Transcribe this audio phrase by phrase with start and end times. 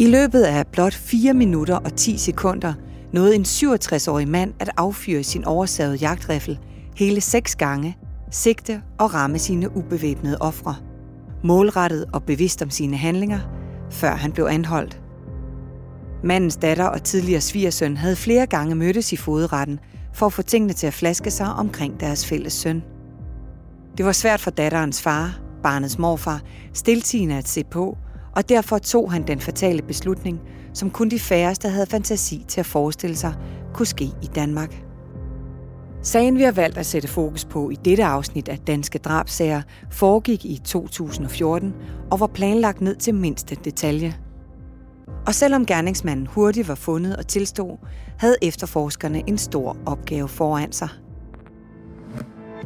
[0.00, 2.74] I løbet af blot 4 minutter og 10 sekunder
[3.12, 6.58] nåede en 67-årig mand at affyre sin oversavede jagtriffel
[6.96, 7.96] hele seks gange,
[8.30, 10.76] sigte og ramme sine ubevæbnede ofre.
[11.44, 13.40] Målrettet og bevidst om sine handlinger,
[13.90, 15.02] før han blev anholdt.
[16.24, 19.78] Mandens datter og tidligere svigersøn havde flere gange mødtes i fodretten
[20.14, 22.82] for at få tingene til at flaske sig omkring deres fælles søn.
[23.96, 26.40] Det var svært for datterens far, barnets morfar,
[26.72, 27.98] stiltigende at se på,
[28.38, 30.40] og derfor tog han den fatale beslutning,
[30.74, 33.34] som kun de færreste havde fantasi til at forestille sig,
[33.74, 34.82] kunne ske i Danmark.
[36.02, 40.44] Sagen, vi har valgt at sætte fokus på i dette afsnit af Danske Drabsager, foregik
[40.44, 41.74] i 2014
[42.10, 44.14] og var planlagt ned til mindste detalje.
[45.26, 47.76] Og selvom gerningsmanden hurtigt var fundet og tilstod,
[48.18, 50.88] havde efterforskerne en stor opgave foran sig.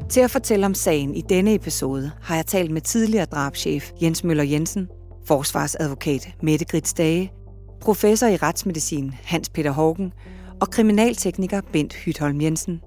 [0.08, 4.24] Til at fortælle om sagen i denne episode har jeg talt med tidligere drabschef Jens
[4.24, 4.88] Møller Jensen,
[5.26, 7.32] forsvarsadvokat Mette Grits Dage,
[7.80, 10.12] professor i retsmedicin Hans Peter Hågen
[10.60, 12.80] og kriminaltekniker Bent Hytholm Jensen.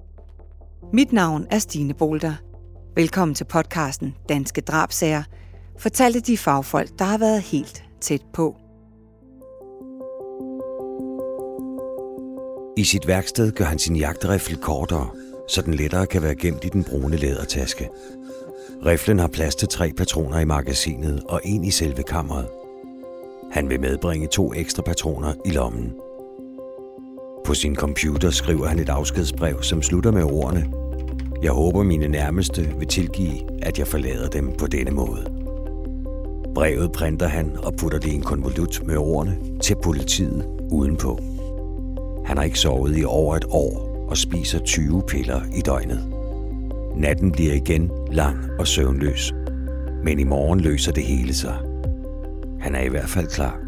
[0.92, 2.34] Mit navn er Stine Bolter.
[2.94, 5.22] Velkommen til podcasten Danske Drabsager,
[5.78, 8.56] fortalte de fagfolk, der har været helt tæt på.
[12.76, 15.08] I sit værksted gør han sin jagtrifle kortere,
[15.48, 17.88] så den lettere kan være gemt i den brune lædertaske.
[18.84, 22.46] Riflen har plads til tre patroner i magasinet og en i selve kammeret.
[23.52, 25.92] Han vil medbringe to ekstra patroner i lommen.
[27.44, 30.72] På sin computer skriver han et afskedsbrev, som slutter med ordene
[31.42, 35.26] Jeg håber mine nærmeste vil tilgive, at jeg forlader dem på denne måde.
[36.54, 41.18] Brevet printer han og putter det i en konvolut med ordene til politiet udenpå.
[42.26, 46.15] Han har ikke sovet i over et år og spiser 20 piller i døgnet.
[46.96, 49.32] Natten bliver igen lang og søvnløs.
[50.04, 51.58] Men i morgen løser det hele sig.
[52.60, 53.60] Han er i hvert fald klar.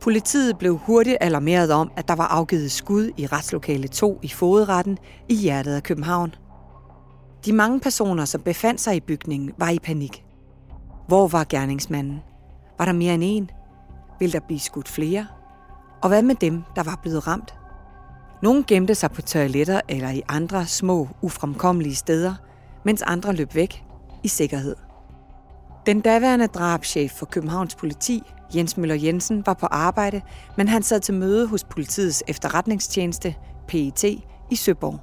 [0.00, 4.98] Politiet blev hurtigt alarmeret om, at der var afgivet skud i retslokale 2 i fodretten
[5.28, 6.34] i hjertet af København.
[7.44, 10.24] De mange personer, som befandt sig i bygningen, var i panik.
[11.08, 12.20] Hvor var gerningsmanden?
[12.78, 13.50] Var der mere end en?
[14.20, 15.26] Vil der blive skudt flere?
[16.02, 17.54] Og hvad med dem, der var blevet ramt?
[18.44, 22.34] Nogle gemte sig på toiletter eller i andre små, ufremkommelige steder,
[22.84, 23.84] mens andre løb væk
[24.22, 24.76] i sikkerhed.
[25.86, 28.22] Den daværende drabschef for Københavns politi,
[28.54, 30.20] Jens Møller Jensen, var på arbejde,
[30.56, 33.34] men han sad til møde hos politiets efterretningstjeneste,
[33.68, 34.04] PET,
[34.50, 35.00] i Søborg.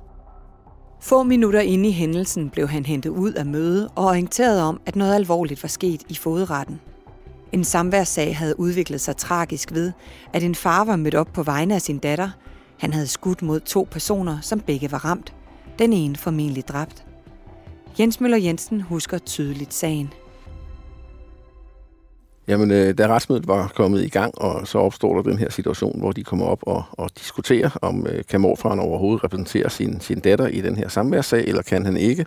[0.99, 4.95] Få minutter inde i hændelsen blev han hentet ud af møde og orienteret om, at
[4.95, 6.79] noget alvorligt var sket i fodretten.
[7.51, 9.91] En samværssag havde udviklet sig tragisk ved,
[10.33, 12.29] at en far var mødt op på vegne af sin datter.
[12.81, 15.33] Han havde skudt mod to personer, som begge var ramt.
[15.79, 17.05] Den ene formentlig dræbt.
[17.99, 20.13] Jens Møller Jensen husker tydeligt sagen.
[22.47, 25.99] Jamen, øh, da retsmødet var kommet i gang, og så opstår der den her situation,
[25.99, 30.19] hvor de kommer op og, og diskuterer, om øh, kan morfaren overhovedet repræsentere sin, sin
[30.19, 32.25] datter i den her samværssag, eller kan han ikke.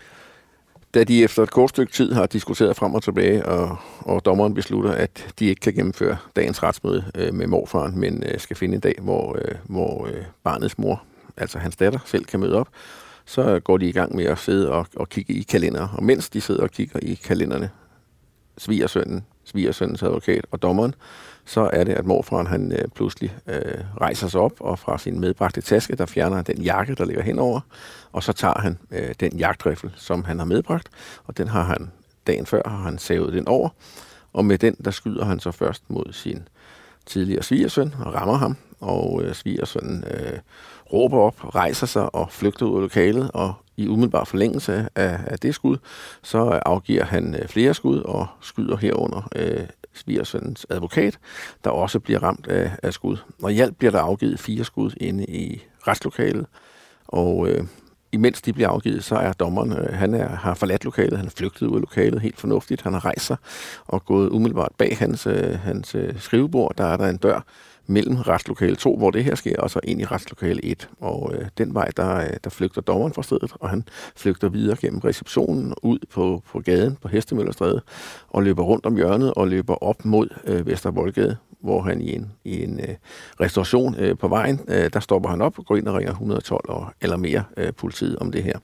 [0.94, 4.54] Da de efter et kort stykke tid har diskuteret frem og tilbage, og, og dommeren
[4.54, 8.74] beslutter, at de ikke kan gennemføre dagens retsmøde øh, med morfaren, men øh, skal finde
[8.74, 11.02] en dag, hvor, øh, hvor øh, barnets mor,
[11.36, 12.68] altså hans datter, selv kan møde op,
[13.24, 15.88] så går de i gang med at sidde og, og kigge i kalender.
[15.96, 17.70] Og mens de sidder og kigger i kalenderne,
[18.58, 20.94] svigersønnen, svigersønnens advokat og dommeren,
[21.44, 25.20] så er det, at morfaren han øh, pludselig øh, rejser sig op, og fra sin
[25.20, 27.60] medbragte taske, der fjerner den jakke, der ligger henover,
[28.14, 30.88] og så tager han øh, den jagtrifle, som han har medbragt,
[31.24, 31.90] og den har han
[32.26, 33.68] dagen før, har han savet den over,
[34.32, 36.48] og med den, der skyder han så først mod sin
[37.06, 40.38] tidligere svigersøn og rammer ham, og øh, svigersønnen øh,
[40.92, 45.38] råber op, rejser sig og flygter ud af lokalet, og i umiddelbar forlængelse af, af
[45.38, 45.76] det skud,
[46.22, 51.18] så afgiver han øh, flere skud og skyder herunder øh, svigersøndens advokat,
[51.64, 53.16] der også bliver ramt af, af skud.
[53.42, 56.46] Og i alt bliver der afgivet fire skud inde i retslokalet,
[57.08, 57.64] og øh,
[58.14, 61.30] imens de bliver afgivet, så er dommeren, øh, han er, har forladt lokalet, han er
[61.30, 63.36] flygtet ud af lokalet helt fornuftigt, han har rejst sig
[63.86, 67.40] og gået umiddelbart bag hans, øh, hans øh, skrivebord, der er der en dør,
[67.86, 70.88] mellem retslokale 2, hvor det her sker, og så ind i retslokale 1.
[71.00, 73.84] Og øh, den vej, der, øh, der flygter dommeren fra stedet, og han
[74.16, 77.80] flygter videre gennem receptionen ud på, på gaden på Hestemøllerstræde,
[78.28, 82.32] og løber rundt om hjørnet og løber op mod øh, Vestervoldgade, hvor han i en,
[82.44, 82.94] i en øh,
[83.40, 86.60] restauration øh, på vejen, øh, der stopper han op og går ind og ringer 112
[86.68, 88.58] og, eller mere øh, politiet om det her.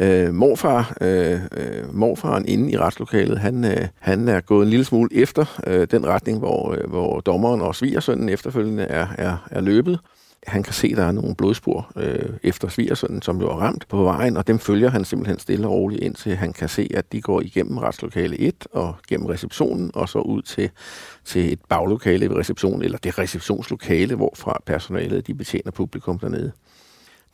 [0.00, 4.84] Øh, morfar, øh, øh, morfaren inde i retslokalet, han, øh, han er gået en lille
[4.84, 9.60] smule efter øh, den retning, hvor, øh, hvor dommeren og svigersønnen efterfølgende er, er, er
[9.60, 9.98] løbet.
[10.46, 13.88] Han kan se, at der er nogle blodspor øh, efter svigersønnen, som jo er ramt
[13.88, 17.12] på vejen, og dem følger han simpelthen stille og roligt, indtil han kan se, at
[17.12, 20.70] de går igennem retslokale 1 og gennem receptionen, og så ud til,
[21.24, 26.52] til et baglokale ved receptionen, eller det receptionslokale, hvorfra personalet de betjener publikum dernede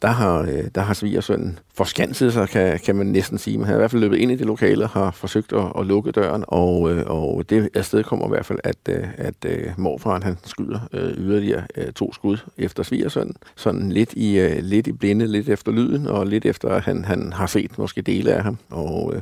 [0.03, 3.59] der har, øh, der har svigersønnen forskanset sig, kan, kan man næsten sige.
[3.59, 6.13] Man har i hvert fald løbet ind i det lokale, har forsøgt at, at lukke
[6.13, 10.23] døren, og, øh, og det afsted kommer i hvert fald, at, øh, at, at morfaren
[10.23, 13.37] han skyder øh, yderligere øh, to skud efter svigersønnen.
[13.57, 17.33] Sådan lidt i, lidt i blinde, lidt efter lyden, og lidt efter, at han, han
[17.33, 18.59] har set måske dele af ham.
[18.71, 19.15] Og,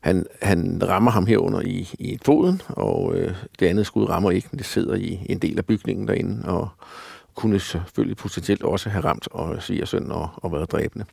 [0.00, 4.48] han, han rammer ham herunder i, i foden, og øh, det andet skud rammer ikke,
[4.50, 6.68] men det sidder i en del af bygningen derinde, og,
[7.40, 11.04] kunne selvfølgelig potentielt også have ramt og søn og, og været dræbende.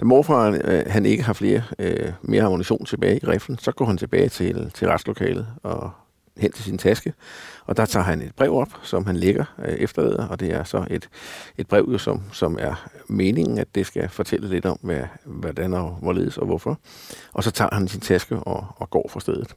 [0.00, 3.84] Da morfar øh, han ikke har flere øh, mere ammunition tilbage i riflen, så går
[3.84, 5.90] han tilbage til, til retslokalet og
[6.36, 7.12] hen til sin taske,
[7.66, 10.64] og der tager han et brev op, som han lægger øh, efterlader, og det er
[10.64, 11.08] så et,
[11.58, 15.90] et brev, som, som er meningen, at det skal fortælle lidt om, hvad, hvordan og
[16.02, 16.78] hvorledes og hvorfor.
[17.32, 19.54] Og så tager han sin taske og, og går fra stedet.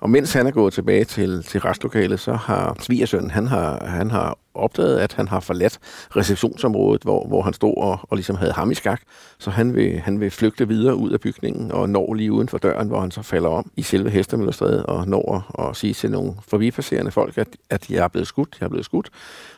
[0.00, 4.10] Og mens han er gået tilbage til, til restlokalet, så har svigersønnen, han har, han
[4.10, 5.78] har opdaget, at han har forladt
[6.16, 9.00] receptionsområdet, hvor, hvor han stod og, og ligesom havde ham i skak.
[9.38, 12.58] Så han vil, han vil flygte videre ud af bygningen og når lige uden for
[12.58, 16.10] døren, hvor han så falder om i selve Hestemøllerstræde og når at, at sige til
[16.10, 19.10] nogle forbipasserende folk, at, at jeg er blevet skudt, jeg er blevet skudt.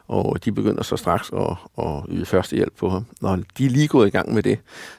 [0.09, 3.07] Og de begynder så straks at, at yde førstehjælp på ham.
[3.21, 4.59] Når de er lige gået i gang med det,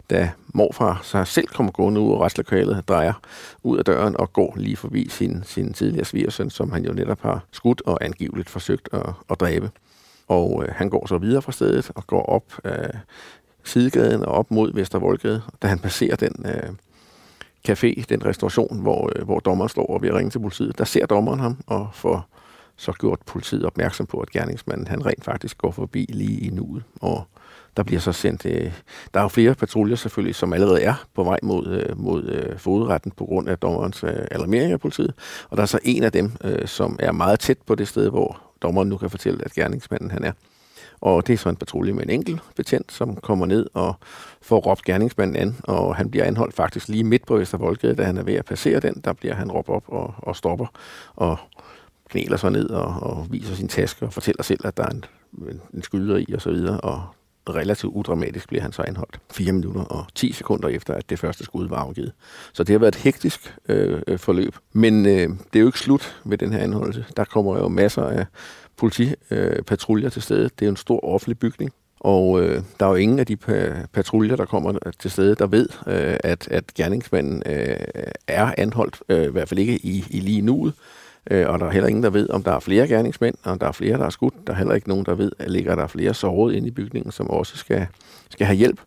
[0.10, 3.14] da morfar så selv kommer gående ud af retslokalet, drejer
[3.64, 7.22] ud af døren og går lige forbi sin, sin tidligere svigersøn, som han jo netop
[7.22, 9.72] har skudt og angiveligt forsøgt at, at dræbe.
[10.27, 12.91] Og øh, han går så videre fra stedet og går op af
[13.63, 15.41] sidegaden og op mod Vestervoldgade.
[15.62, 16.69] Da han passerer den øh,
[17.69, 21.06] café, den restauration, hvor, øh, hvor dommeren står og vil ringe til politiet, der ser
[21.06, 22.27] dommeren ham og får
[22.75, 26.83] så gjort politiet opmærksom på, at gerningsmanden han rent faktisk går forbi lige i nuet.
[27.01, 27.23] Og
[27.77, 28.45] der bliver så sendt...
[28.45, 28.73] Øh,
[29.13, 32.59] der er jo flere patruljer selvfølgelig, som allerede er på vej mod, øh, mod øh,
[32.59, 35.13] fodretten på grund af dommerens øh, alarmering af politiet.
[35.50, 38.09] Og der er så en af dem, øh, som er meget tæt på det sted,
[38.09, 40.31] hvor dommeren nu kan fortælle, at gerningsmanden han er.
[41.02, 43.94] Og det er så en patrulje med en enkelt betjent, som kommer ned og
[44.42, 48.18] får råbt gerningsmanden an, og han bliver anholdt faktisk lige midt på Vestervoldgade, da han
[48.18, 49.02] er ved at passere den.
[49.04, 50.66] Der bliver han råbt op og, og stopper,
[51.16, 51.38] og
[52.10, 55.06] knæler sig ned og, og viser sin taske og fortæller selv, at der er en,
[55.74, 57.04] en skyder i og så videre, og
[57.50, 59.20] relativt udramatisk bliver han så anholdt.
[59.32, 62.12] 4 minutter og 10 sekunder efter, at det første skud var afgivet.
[62.54, 64.56] Så det har været et hektisk øh, øh forløb.
[64.74, 67.06] Men øh, det er jo ikke slut med den her anholdelse.
[67.18, 68.26] Der kommer jo masser af
[68.78, 70.50] politipatruljer øh, til stede.
[70.60, 71.74] Det er en stor offentlig bygning.
[72.00, 75.48] Og øh, der er jo ingen af de pa- patruljer, der kommer til stede, der
[75.48, 77.76] ved, øh, at, at gerningsmanden øh,
[78.28, 80.74] er anholdt, øh, i hvert fald ikke i, i lige nuet.
[81.31, 83.68] Øh, og der er heller ingen, der ved, om der er flere gerningsmænd, og der
[83.68, 84.33] er flere, der er skudt.
[84.47, 87.12] Der er heller ikke nogen, der ved, at ligger der flere såret inde i bygningen,
[87.12, 87.88] som også skal,
[88.29, 88.79] skal have hjælp.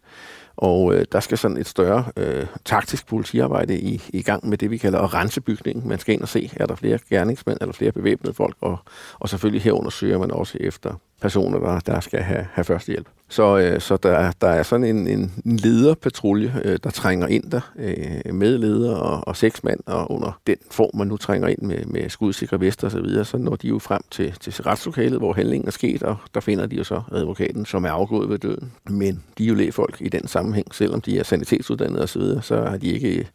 [0.56, 4.70] Og øh, der skal sådan et større øh, taktisk politiarbejde i, i gang med det,
[4.70, 5.88] vi kalder at rense bygningen.
[5.88, 8.78] Man skal ind og se, er der flere gerningsmænd eller flere bevæbnede folk, og,
[9.18, 13.08] og selvfølgelig herunder søger man også efter personer, der, der skal have, have førstehjælp.
[13.28, 17.50] Så, øh, så der, der er sådan en, en, en lederpatrulje, øh, der trænger ind
[17.50, 21.48] der øh, med leder og, og seks mand, og under den form, man nu trænger
[21.48, 24.52] ind med, med skudsikre vester osv., så, videre, så når de jo frem til, til
[24.52, 28.28] retslokalet, hvor handlingen er sket, og der finder de jo så advokaten, som er afgået
[28.28, 28.72] ved døden.
[28.90, 32.42] Men de er jo lægefolk i den sammenhæng, selvom de er sanitetsuddannede osv., så, videre,
[32.42, 33.28] så, har de ikke,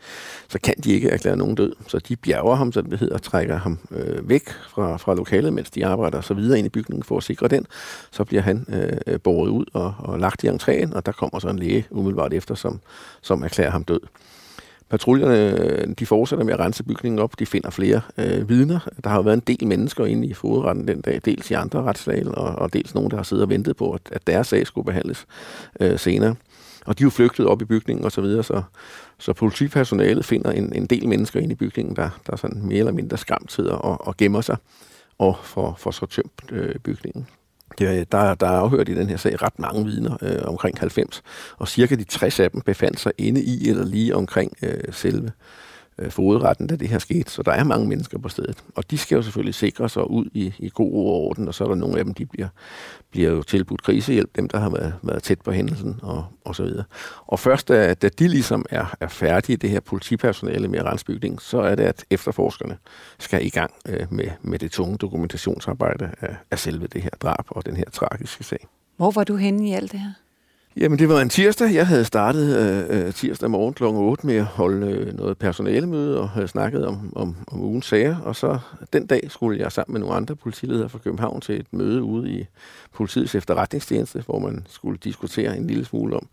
[0.48, 1.74] så kan de ikke erklære nogen død.
[1.88, 5.54] Så de bjerger ham, så det hedder, og trækker ham øh, væk fra, fra lokalet,
[5.54, 7.65] mens de arbejder så videre ind i bygningen for at sikre den.
[8.12, 8.66] Så bliver han
[9.08, 12.34] øh, båret ud og, og lagt i entréen, og der kommer så en læge umiddelbart
[12.34, 12.80] efter, som,
[13.22, 14.00] som erklærer ham død.
[14.90, 17.40] Patruljerne øh, de fortsætter med at rense bygningen op.
[17.40, 18.80] De finder flere øh, vidner.
[19.04, 21.84] Der har jo været en del mennesker inde i fodretten den dag, dels i andre
[21.84, 24.68] retslag, og, og dels nogen, der har siddet og ventet på, at, at deres sag
[24.68, 25.26] skulle behandles
[25.80, 26.36] øh, senere.
[26.86, 28.62] Og de er jo flygtet op i bygningen og så videre, så,
[29.18, 32.92] så politipersonalet finder en, en del mennesker inde i bygningen, der, der sådan mere eller
[32.92, 34.58] mindre skræmt sidder og, og gemmer sig
[35.18, 37.28] og får, får så tømt øh, bygningen.
[37.80, 41.24] Ja, der, der er afhørt i den her sag ret mange vidner, øh, omkring 90,
[41.58, 45.32] og cirka de 60 af dem befandt sig inde i eller lige omkring øh, selve
[46.00, 47.32] øh, fodretten, da det her skete.
[47.32, 48.63] Så der er mange mennesker på stedet.
[48.75, 51.53] Og de skal jo selvfølgelig sikre sig ud i, i god ro og orden, og
[51.53, 52.48] så er der nogle af dem, de bliver,
[53.12, 56.63] bliver jo tilbudt krisehjælp, dem der har været, været tæt på hændelsen og, og så
[56.63, 56.84] videre.
[57.27, 61.62] Og først da, da de ligesom er, er færdige, det her politipersonale med rensbygning, så
[61.62, 62.77] er det, at efterforskerne
[63.20, 67.46] skal i gang øh, med, med det tunge dokumentationsarbejde af, af selve det her drab
[67.48, 68.68] og den her tragiske sag.
[68.98, 70.13] Hvor var du henne i alt det her?
[70.78, 71.74] Jamen, det var en tirsdag.
[71.74, 73.84] Jeg havde startet øh, øh tirsdag morgen kl.
[73.84, 78.18] 8 med at holde øh, noget personalemøde og havde snakket om, om, om ugens sager.
[78.18, 78.60] Og så
[78.94, 82.32] den dag skulle jeg sammen med nogle andre politiledere fra København til et møde ude
[82.32, 82.46] i
[82.94, 86.28] politiets efterretningstjeneste, hvor man skulle diskutere en lille smule om,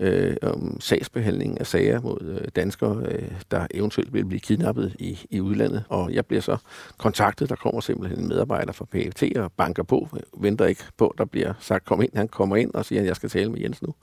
[0.00, 5.18] øh, om sagsbehandling af sager mod øh, danskere, øh, der eventuelt vil blive kidnappet i,
[5.30, 5.84] i udlandet.
[5.88, 6.56] Og jeg bliver så
[6.98, 7.48] kontaktet.
[7.48, 10.08] Der kommer simpelthen en medarbejder fra PFT og banker på.
[10.36, 12.10] Venter ikke på, der bliver sagt, kom ind.
[12.14, 13.94] Han kommer ind og siger, at jeg skal tale med Jens nu.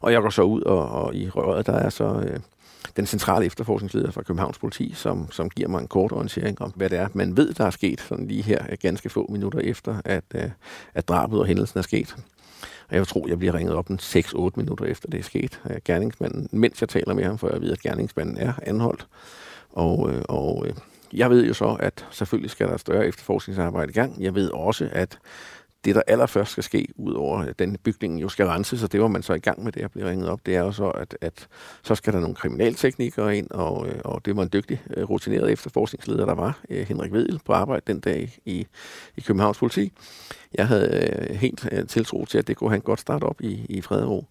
[0.00, 2.40] Og jeg går så ud, og, og i røret, der er så øh,
[2.96, 6.90] den centrale efterforskningsleder fra Københavns Politi, som, som giver mig en kort orientering om, hvad
[6.90, 10.00] det er, man ved, der er sket, sådan lige her øh, ganske få minutter efter,
[10.04, 10.50] at, øh,
[10.94, 12.16] at drabet og hændelsen er sket.
[12.88, 16.48] Og jeg tror, jeg bliver ringet op en 6-8 minutter efter det er sket gerningsmanden,
[16.52, 19.06] mens jeg taler med ham, for jeg ved, at gerningsmanden er anholdt.
[19.72, 20.74] Og, øh, og øh,
[21.12, 24.22] jeg ved jo så, at selvfølgelig skal der større efterforskningsarbejde i gang.
[24.22, 25.18] Jeg ved også, at
[25.84, 29.08] det, der allerførst skal ske, udover at den bygning jo skal renses, og det var
[29.08, 31.16] man så i gang med det at blive ringet op, det er jo så, at,
[31.20, 31.48] at
[31.82, 35.52] så skal der nogle kriminalteknikere ind, og, øh, og det var en dygtig, øh, rutineret
[35.52, 38.66] efterforskningsleder, der var, øh, Henrik Vedel, på arbejde den dag i,
[39.16, 39.92] i Københavns politi.
[40.54, 44.24] Jeg havde helt tiltro til, at det kunne han godt starte op i, i Fredero.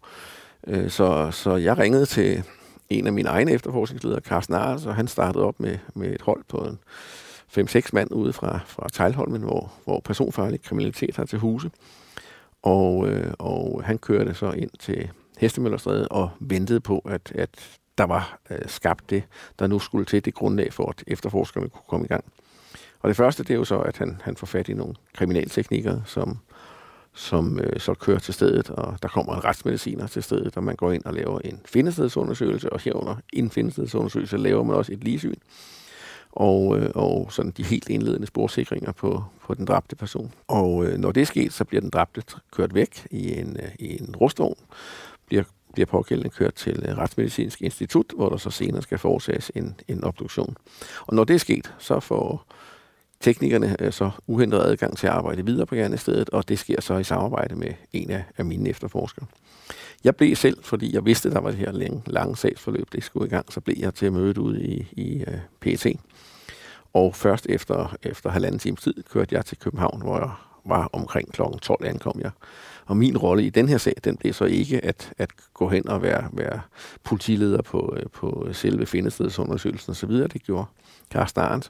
[0.88, 2.44] Så, så jeg ringede til
[2.90, 6.44] en af mine egne efterforskningsledere, Carsten Arles, og han startede op med, med et hold
[6.48, 6.80] på en
[7.58, 11.72] 5-6 mand ude fra, fra Tejlholmen, hvor, hvor personfarlig kriminalitet har til huse.
[12.64, 17.50] Og, øh, og han kørte så ind til Hestemøllerstræde og ventede på, at, at
[17.98, 19.24] der var øh, skabt det,
[19.60, 22.26] der nu skulle til det grundlag for, at efterforskerne kunne komme i gang.
[23.00, 26.04] Og det første, det er jo så, at han, han får fat i nogle kriminalteknikere,
[26.06, 26.40] som,
[27.14, 30.76] som øh, så kører til stedet, og der kommer en retsmediciner til stedet, og man
[30.76, 35.36] går ind og laver en findestedsundersøgelse, og herunder en findestedsundersøgelse laver man også et ligesyn
[36.36, 40.32] og, øh, og sådan de helt indledende sporsikringer på, på den dræbte person.
[40.48, 43.70] Og øh, når det er sket, så bliver den dræbte kørt væk i en, øh,
[43.80, 44.58] i en rustvogn,
[45.26, 49.76] bliver, bliver pågældende kørt til øh, Retsmedicinsk Institut, hvor der så senere skal foretages en,
[49.88, 50.58] en obduktion.
[51.08, 52.46] Og når det er sket, så får
[53.20, 56.98] teknikerne øh, så uhindret adgang til at arbejde videre på gerningsstedet, og det sker så
[56.98, 59.26] i samarbejde med en af, af mine efterforskere.
[60.04, 63.28] Jeg blev selv, fordi jeg vidste, der var det her lange, lange sagsforløb, det skulle
[63.28, 65.86] i gang, så blev jeg til mødet ude i, i øh, uh, PET.
[66.96, 70.30] Og først efter, efter halvanden times tid kørte jeg til København, hvor jeg
[70.66, 71.42] var omkring kl.
[71.62, 72.32] 12 ankom jeg.
[72.86, 75.90] Og min rolle i den her sag, den blev så ikke at, at gå hen
[75.90, 76.62] og være, være
[77.04, 80.12] politileder på, øh, på selve findestedsundersøgelsen osv.
[80.12, 80.66] Det gjorde
[81.12, 81.70] Carsten Arndt.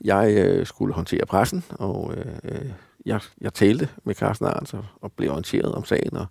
[0.00, 2.70] Jeg øh, skulle håndtere pressen, og øh, øh
[3.06, 6.26] jeg, jeg talte med Carsten Arndt og, og blev orienteret om sagen og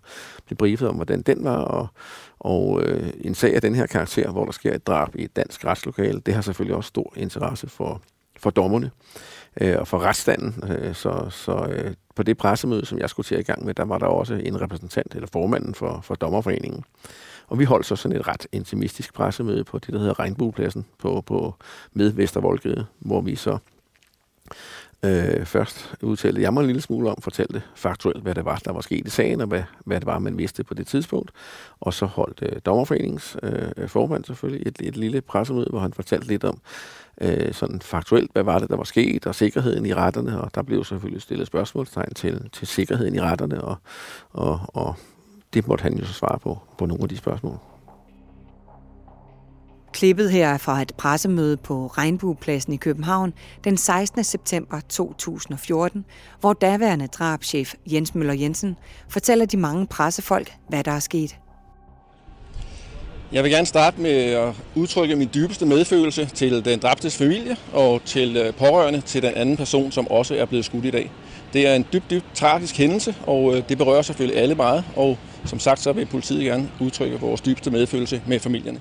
[0.46, 1.56] blev briefet om, hvordan den var.
[1.56, 1.88] Og,
[2.38, 5.36] og øh, en sag af den her karakter, hvor der sker et drab i et
[5.36, 8.02] dansk retslokale, det har selvfølgelig også stor interesse for,
[8.38, 8.90] for dommerne
[9.60, 10.70] øh, og for retsstanden.
[10.70, 13.84] Øh, så så øh, på det pressemøde, som jeg skulle til i gang med, der
[13.84, 16.84] var der også en repræsentant, eller formanden for, for dommerforeningen.
[17.48, 21.20] Og vi holdt så sådan et ret intimistisk pressemøde på det, der hedder Regnbuepladsen på,
[21.26, 21.54] på
[21.92, 23.58] med Vestervoldgade, hvor vi så
[25.04, 28.72] øh, først udtalte jeg mig en lille smule om, fortalte faktuelt, hvad det var, der
[28.72, 31.30] var sket i sagen, og hvad, hvad det var, man vidste på det tidspunkt.
[31.80, 36.26] Og så holdt øh, dommerforeningens øh, formand selvfølgelig et, et lille pressemøde, hvor han fortalte
[36.26, 36.60] lidt om,
[37.20, 40.62] øh, sådan faktuelt, hvad var det, der var sket, og sikkerheden i retterne, og der
[40.62, 43.76] blev selvfølgelig stillet spørgsmålstegn til, til sikkerheden i retterne, og,
[44.32, 44.94] og, og
[45.54, 47.58] det måtte han jo så svare på, på nogle af de spørgsmål.
[49.96, 53.32] Klippet her er fra et pressemøde på Regnbuepladsen i København
[53.64, 54.24] den 16.
[54.24, 56.04] september 2014,
[56.40, 58.76] hvor daværende drabschef Jens Møller Jensen
[59.08, 61.36] fortæller de mange pressefolk, hvad der er sket.
[63.32, 68.00] Jeg vil gerne starte med at udtrykke min dybeste medfølelse til den dræbtes familie og
[68.04, 71.10] til øh, pårørende til den anden person, som også er blevet skudt i dag.
[71.52, 75.18] Det er en dybt, dybt tragisk hændelse, og øh, det berører selvfølgelig alle meget, og
[75.44, 78.80] som sagt så vil politiet gerne udtrykke vores dybeste medfølelse med familierne.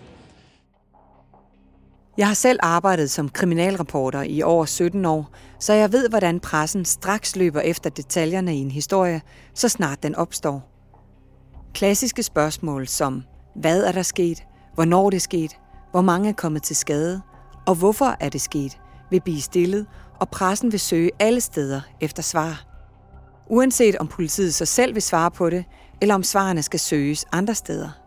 [2.18, 5.30] Jeg har selv arbejdet som kriminalreporter i over 17 år,
[5.60, 9.22] så jeg ved, hvordan pressen straks løber efter detaljerne i en historie,
[9.54, 10.72] så snart den opstår.
[11.74, 13.24] Klassiske spørgsmål som,
[13.56, 14.44] hvad er der sket,
[14.74, 15.52] hvornår det er sket,
[15.92, 17.22] hvor mange er kommet til skade,
[17.68, 18.78] og hvorfor er det sket,
[19.12, 19.86] vil blive stillet,
[20.20, 22.66] og pressen vil søge alle steder efter svar.
[23.50, 25.66] Uanset om politiet så selv vil svare på det,
[26.02, 28.05] eller om svarene skal søges andre steder.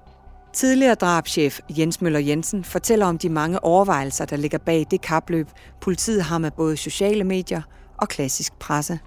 [0.53, 5.49] Tidligere drabschef Jens Møller Jensen fortæller om de mange overvejelser, der ligger bag det kapløb,
[5.81, 7.63] politiet har med både sociale medier
[7.97, 8.99] og klassisk presse.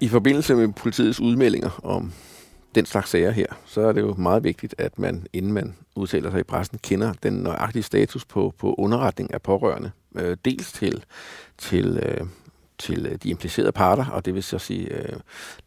[0.00, 2.12] I forbindelse med politiets udmeldinger om
[2.74, 6.30] den slags sager her, så er det jo meget vigtigt, at man, inden man udtaler
[6.30, 9.90] sig i pressen, kender den nøjagtige status på, på underretning af pårørende.
[10.16, 11.04] Øh, dels til,
[11.58, 12.26] til, øh,
[12.84, 15.12] til øh, de implicerede parter, og det vil så sige, øh,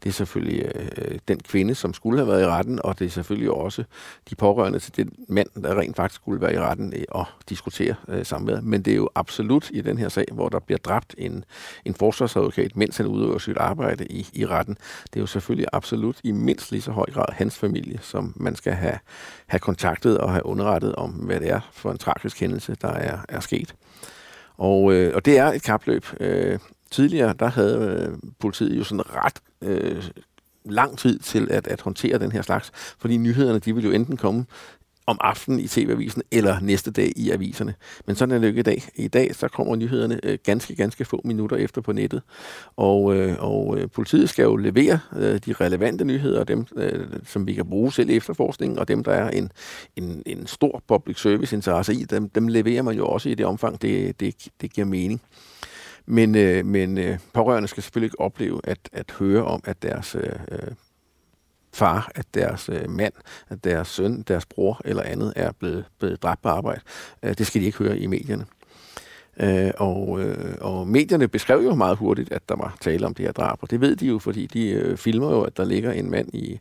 [0.04, 3.10] det er selvfølgelig øh, den kvinde, som skulle have været i retten, og det er
[3.10, 3.84] selvfølgelig også
[4.30, 7.96] de pårørende til den mand, der rent faktisk skulle være i retten øh, og diskutere
[8.08, 8.64] øh, samværet.
[8.64, 11.44] Men det er jo absolut i den her sag, hvor der bliver dræbt en,
[11.86, 14.78] en forsvarsadvokat, mens han udøver sit arbejde i, i retten.
[15.04, 18.56] Det er jo selvfølgelig absolut i mindst lige så høj grad hans familie, som man
[18.56, 19.00] skal have,
[19.48, 23.18] have kontaktet og have underrettet om, hvad det er for en tragisk hændelse, der er,
[23.30, 23.76] er sket.
[24.58, 26.06] Og, øh, og det er et kapløb.
[26.20, 26.60] Øh,
[26.92, 30.04] tidligere, der havde øh, politiet jo sådan ret øh,
[30.66, 34.18] lang tid til at, at håndtere den her slags, fordi nyhederne, de ville jo enten
[34.18, 34.46] komme
[35.08, 37.74] om aftenen i TV-avisen, eller næste dag i aviserne.
[38.06, 38.84] Men sådan er det ikke i dag.
[38.96, 42.22] I dag så kommer nyhederne øh, ganske, ganske få minutter efter på nettet.
[42.76, 47.48] Og, øh, og øh, politiet skal jo levere øh, de relevante nyheder, dem øh, som
[47.48, 49.52] vi kan bruge selv i efterforskningen, og dem, der er en,
[49.96, 53.46] en, en stor public service interesse i, dem, dem leverer man jo også i det
[53.46, 55.22] omfang, det, det, det giver mening.
[56.08, 60.16] Men, øh, men øh, pårørende skal selvfølgelig ikke opleve at, at høre om, at deres
[60.16, 60.72] øh, øh,
[61.74, 63.14] far, at deres øh, mand,
[63.50, 66.82] at deres søn, deres bror eller andet er blevet, blevet dræbt på arbejde.
[67.24, 68.46] Øh, det skal de ikke høre i medierne.
[69.40, 73.26] Øh, og, øh, og medierne beskrev jo meget hurtigt, at der var tale om det
[73.26, 75.92] her drab, og det ved de jo, fordi de øh, filmer jo, at der ligger
[75.92, 76.60] en mand i,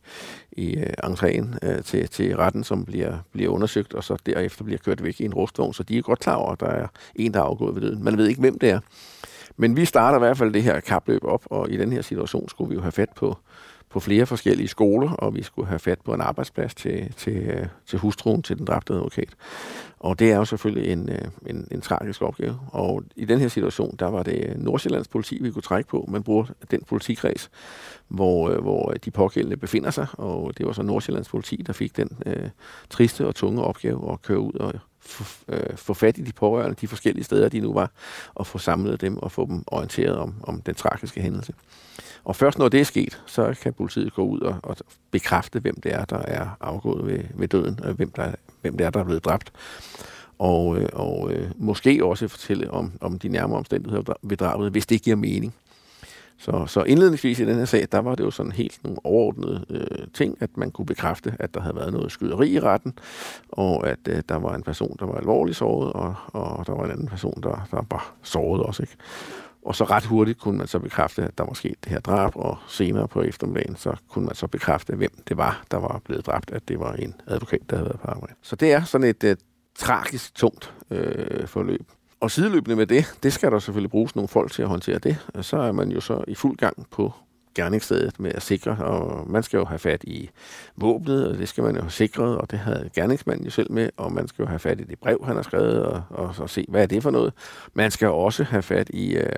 [0.53, 4.79] i øh, entréen øh, til, til retten, som bliver, bliver undersøgt, og så derefter bliver
[4.79, 7.35] kørt væk i en rustvogn, så de er godt klar over, at der er en,
[7.35, 8.05] der er afgået ved døden.
[8.05, 8.81] Man ved ikke, hvem det er.
[9.57, 12.49] Men vi starter i hvert fald det her kapløb op, og i den her situation
[12.49, 13.37] skulle vi jo have fat på,
[13.91, 17.67] på flere forskellige skoler, og vi skulle have fat på en arbejdsplads til, til, øh,
[17.87, 19.29] til hustruen til den dræbte advokat.
[20.01, 22.59] Og det er jo selvfølgelig en, øh, en, en tragisk opgave.
[22.73, 26.05] Og i den her situation, der var det Nordsjællands politi, vi kunne trække på.
[26.09, 27.51] Man bruger den politikreds,
[28.09, 31.97] hvor, øh, hvor de pågældende befinder sig, og det var så Nordsjællands politi, der fik
[31.97, 32.49] den øh,
[32.91, 34.75] triste og tunge opgave at køre ud og
[35.49, 37.91] øh, få fat i de pårørende de forskellige steder, de nu var,
[38.35, 41.53] og få samlet dem og få dem orienteret om, om den tragiske hændelse.
[42.25, 44.77] Og først når det er sket, så kan politiet gå ud og, og
[45.11, 48.87] bekræfte, hvem det er, der er afgået ved, ved døden, og hvem, der, hvem det
[48.87, 49.53] er, der er blevet dræbt.
[50.39, 54.87] Og, øh, og øh, måske også fortælle om, om de nærmere omstændigheder ved drabet, hvis
[54.87, 55.55] det giver mening.
[56.39, 59.65] Så, så indledningsvis i den her sag, der var det jo sådan helt nogle overordnede
[59.71, 62.99] øh, ting, at man kunne bekræfte, at der havde været noget skyderi i retten,
[63.49, 66.85] og at øh, der var en person, der var alvorligt såret, og, og der var
[66.85, 68.83] en anden person, der, der var såret også.
[68.83, 68.97] Ikke?
[69.67, 72.37] Og så ret hurtigt kunne man så bekræfte, at der var sket det her drab,
[72.37, 76.27] og senere på eftermiddagen, så kunne man så bekræfte, hvem det var, der var blevet
[76.27, 78.35] dræbt, at det var en advokat, der havde været på arbejde.
[78.43, 79.37] Så det er sådan et øh,
[79.79, 81.91] tragisk tungt øh, forløb.
[82.21, 85.17] Og sideløbende med det, det skal der selvfølgelig bruges nogle folk til at håndtere det.
[85.35, 87.13] Og så er man jo så i fuld gang på
[87.55, 90.31] gerningsstedet med at sikre, og man skal jo have fat i
[90.77, 93.91] våbnet, og det skal man jo have sikret, og det havde gerningsmanden jo selv med,
[93.97, 96.47] og man skal jo have fat i det brev, han har skrevet, og, og så
[96.47, 97.33] se, hvad er det for noget.
[97.75, 99.33] Man skal også have fat i, øh,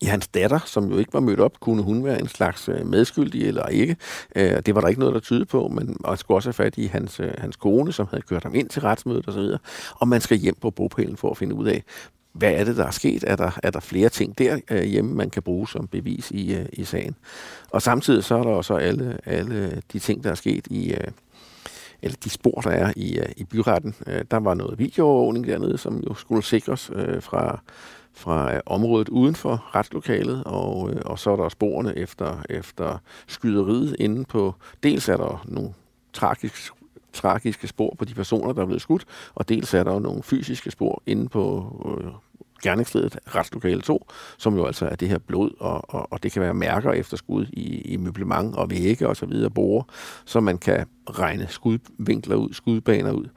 [0.00, 2.86] i hans datter, som jo ikke var mødt op, kunne hun være en slags øh,
[2.86, 3.96] medskyldig eller ikke.
[4.36, 6.78] Øh, det var der ikke noget, der tyde på, men man skulle også have fat
[6.78, 9.56] i hans, øh, hans kone, som havde kørt ham ind til retsmødet osv.
[9.90, 11.82] Og man skal hjem på bogpælen for at finde ud af,
[12.32, 13.24] hvad er det, der er sket?
[13.26, 16.84] Er der, er der flere ting der hjemme, man kan bruge som bevis i, i
[16.84, 17.16] sagen?
[17.70, 20.94] Og samtidig så er der også alle, alle de ting, der er sket i,
[22.02, 23.94] eller de spor, der er i, i byretten.
[24.30, 27.60] Der var noget videoovervågning dernede, som jo skulle sikres fra
[28.14, 32.98] fra øh, området uden for retslokalet, og, øh, og så er der sporene efter, efter
[33.26, 35.74] skyderiet inde på, dels er der nogle
[36.12, 36.72] tragiske,
[37.12, 40.70] tragiske spor på de personer, der er blevet skudt, og dels er der nogle fysiske
[40.70, 41.66] spor inde på
[42.00, 42.12] øh,
[42.62, 44.06] gerningsstedet, retslokale 2,
[44.38, 47.16] som jo altså er det her blod, og, og, og det kan være mærker efter
[47.16, 49.84] skud i, i møblement og vægge og så videre, bore,
[50.24, 53.28] så man kan regne skudvinkler ud, skudbaner ud.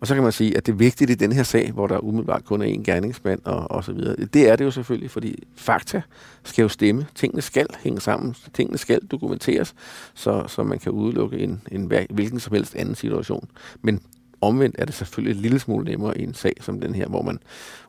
[0.00, 1.98] Og så kan man sige, at det er vigtigt i den her sag, hvor der
[1.98, 4.16] umiddelbart kun er én gerningsmand og, og så videre.
[4.16, 6.02] Det er det jo selvfølgelig, fordi fakta
[6.44, 7.06] skal jo stemme.
[7.14, 8.34] Tingene skal hænge sammen.
[8.54, 9.74] Tingene skal dokumenteres,
[10.14, 13.48] så, så man kan udelukke en, en hvilken som helst anden situation.
[13.82, 14.00] Men
[14.40, 17.22] omvendt er det selvfølgelig en lille smule nemmere i en sag som den her, hvor
[17.22, 17.38] man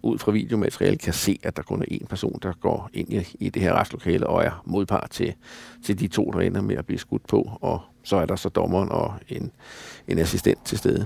[0.04, 3.36] ud fra videomateriale kan se, at der kun er én person, der går ind i,
[3.40, 5.34] i det her retslokale og er modpart til,
[5.84, 7.58] til de to, der ender med at blive skudt på.
[7.62, 9.52] Og så er der så dommeren og en,
[10.08, 11.06] en assistent til stede.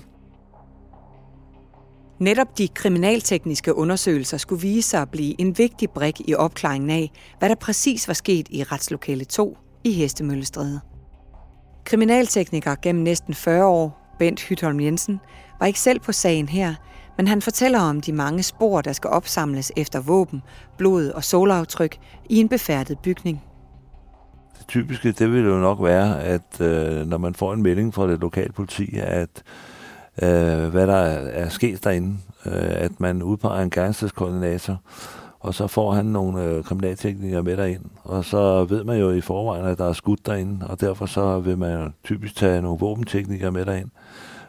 [2.22, 7.12] Netop de kriminaltekniske undersøgelser skulle vise sig at blive en vigtig brik i opklaringen af,
[7.40, 10.80] hvad der præcis var sket i retslokale 2 i Hestemøllestræde.
[11.86, 15.20] Kriminaltekniker gennem næsten 40 år, Bent Hytholm Jensen,
[15.60, 16.76] var ikke selv på sagen her,
[17.18, 20.42] men han fortæller om de mange spor, der skal opsamles efter våben,
[20.78, 21.98] blod og solaftryk
[22.30, 23.44] i en befærdet bygning.
[24.60, 28.08] Det typiske, det vil jo nok være, at øh, når man får en melding fra
[28.08, 29.44] det lokale politi, at
[30.22, 34.78] øh, hvad der er, er sket derinde, øh, at man udpeger en gerningsstedskoordinator,
[35.40, 39.22] og så får han nogle øh, kriminalteknikere med derind, og så ved man jo i
[39.22, 43.52] forvejen, at der er skudt derinde, og derfor så vil man typisk tage nogle våbenteknikere
[43.52, 43.90] med derind,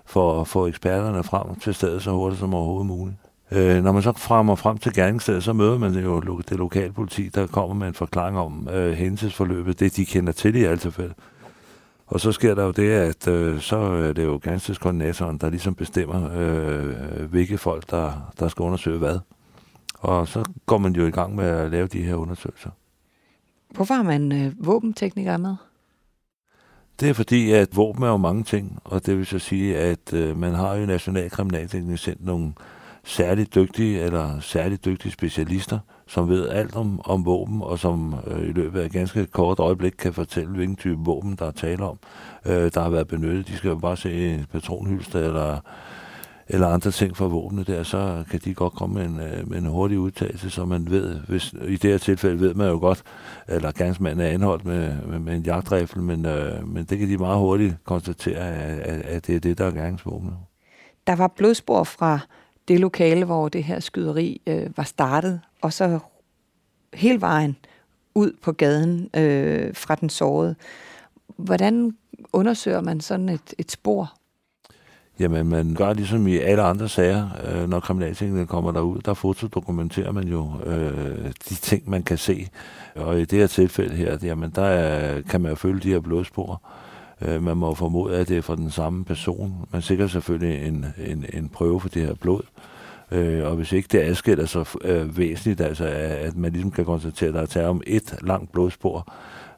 [0.06, 3.16] for at få eksperterne frem til stedet så hurtigt som overhovedet muligt.
[3.50, 7.28] Øh, når man så fremmer frem til gerningsstedet, så møder man jo det lokale politi,
[7.28, 11.14] der kommer med en forklaring om øh, hændelsesforløbet, det de kender til i alt tilfælde.
[12.12, 15.74] Og så sker der jo det, at øh, så er det jo gerningsstedskoordinatoren, der ligesom
[15.74, 19.18] bestemmer, øh, hvilke folk, der, der skal undersøge hvad.
[19.94, 22.70] Og så går man jo i gang med at lave de her undersøgelser.
[23.70, 25.54] Hvorfor har man øh, våbenteknikere med?
[27.00, 30.12] Det er fordi, at våben er jo mange ting, og det vil så sige, at
[30.12, 32.52] øh, man har jo National Kriminalteknik sendt nogle
[33.04, 35.78] særligt dygtige eller særligt dygtige specialister,
[36.12, 39.58] som ved alt om, om våben, og som øh, i løbet af et ganske kort
[39.58, 41.98] øjeblik kan fortælle, hvilken type våben, der er tale om,
[42.46, 43.48] øh, der har været benyttet.
[43.48, 45.58] De skal jo bare se en patronhylster eller,
[46.48, 49.58] eller andre ting fra våbnet der, så kan de godt komme med en, øh, med
[49.58, 53.02] en hurtig udtalelse, så man ved, hvis, i det her tilfælde ved man jo godt,
[53.48, 57.16] eller gangsmanden er anholdt med, med, med en jagtrifle, men, øh, men det kan de
[57.16, 60.34] meget hurtigt konstatere, at, at, at det er det, der er gangsvåbnet.
[61.06, 62.18] Der var blodspor fra
[62.68, 65.98] det lokale, hvor det her skyderi øh, var startet, og så
[66.94, 67.56] hele vejen
[68.14, 70.54] ud på gaden øh, fra den sårede.
[71.36, 71.96] Hvordan
[72.32, 74.12] undersøger man sådan et, et spor?
[75.18, 80.12] Jamen, man gør ligesom i alle andre sager, øh, når kriminaltingene kommer derud, der fotodokumenterer
[80.12, 82.48] man jo øh, de ting, man kan se.
[82.94, 86.00] Og i det her tilfælde her, jamen, der er, kan man jo følge de her
[86.00, 86.62] blodspor.
[86.64, 86.91] Øh,
[87.24, 89.68] Øh, man må formode, at det er fra den samme person.
[89.72, 92.42] Man sikrer selvfølgelig en, en, en prøve for det her blod.
[93.12, 97.28] Øh, og hvis ikke det adskiller sig øh, væsentligt, altså at man ligesom kan konstatere,
[97.28, 99.12] at der er tale om et langt blodspor,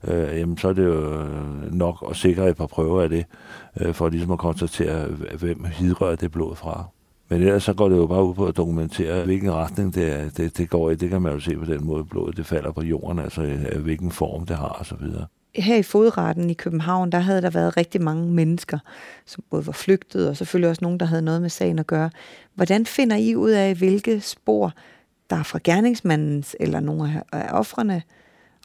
[0.04, 3.24] øh, jamen så er det jo øh, nok at sikre et par prøver af det,
[3.80, 6.84] øh, for ligesom at konstatere, hvem hidrører det blod fra.
[7.28, 10.58] Men ellers så går det jo bare ud på at dokumentere, hvilken retning det, det,
[10.58, 10.94] det går i.
[10.94, 13.82] Det kan man jo se på den måde, blodet det falder på jorden, altså øh,
[13.82, 15.06] hvilken form det har osv
[15.56, 18.78] her i fodretten i København, der havde der været rigtig mange mennesker,
[19.26, 22.10] som både var flygtet, og selvfølgelig også nogen, der havde noget med sagen at gøre.
[22.54, 24.72] Hvordan finder I ud af, hvilke spor,
[25.30, 28.02] der er fra gerningsmandens eller nogle af offrene,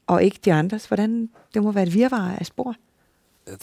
[0.08, 0.86] og ikke de andres?
[0.86, 2.76] Hvordan, det må være et virvar af spor.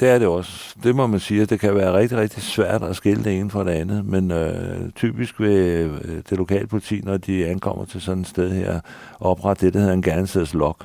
[0.01, 0.75] Det er det også.
[0.83, 1.47] Det må man sige.
[1.47, 4.91] Det kan være rigtig, rigtig svært at skille det ene fra det andet, men øh,
[4.91, 8.81] typisk ved øh, det lokale politi, når de ankommer til sådan et sted her,
[9.21, 9.95] oprette det, der hedder
[10.41, 10.77] en log.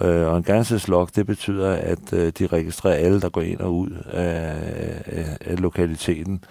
[0.00, 3.74] Øh, og en gangsterslog, det betyder, at øh, de registrerer alle, der går ind og
[3.74, 4.54] ud af,
[5.06, 6.44] af, af lokaliteten.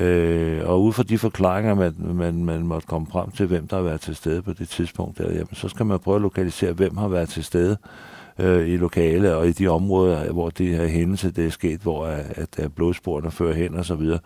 [0.00, 3.76] Øh, og ud fra de forklaringer, man, man, man måtte komme frem til, hvem der
[3.76, 6.72] har været til stede på det tidspunkt, der, jamen, så skal man prøve at lokalisere,
[6.72, 7.76] hvem har været til stede
[8.38, 12.06] øh, i lokale og i de områder, hvor det her hændelse det er sket, hvor
[12.06, 14.18] at, at blodsporene fører hen og så videre.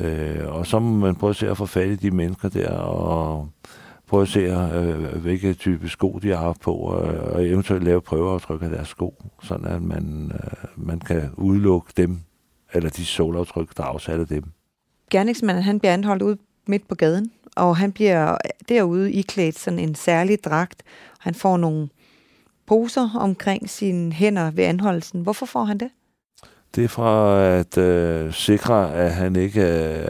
[0.00, 2.70] Øh, og så må man prøve at se at få fat i de mennesker der,
[2.70, 3.48] og
[4.06, 6.98] prøve at se, øh, hvilke type sko de har haft på, og,
[7.32, 12.20] og eventuelt lave prøveaftryk af deres sko, sådan at man, øh, man kan udelukke dem,
[12.72, 14.44] eller de solaftryk, der er afsat af dem.
[15.10, 18.36] Gerningsmanden, han bliver anholdt ud midt på gaden, og han bliver
[18.68, 20.82] derude iklædt sådan en særlig dragt.
[21.18, 21.88] Han får nogle
[22.66, 25.20] poser omkring sine hænder ved anholdelsen.
[25.20, 25.90] Hvorfor får han det?
[26.76, 30.04] Det er fra at øh, sikre, at han ikke øh,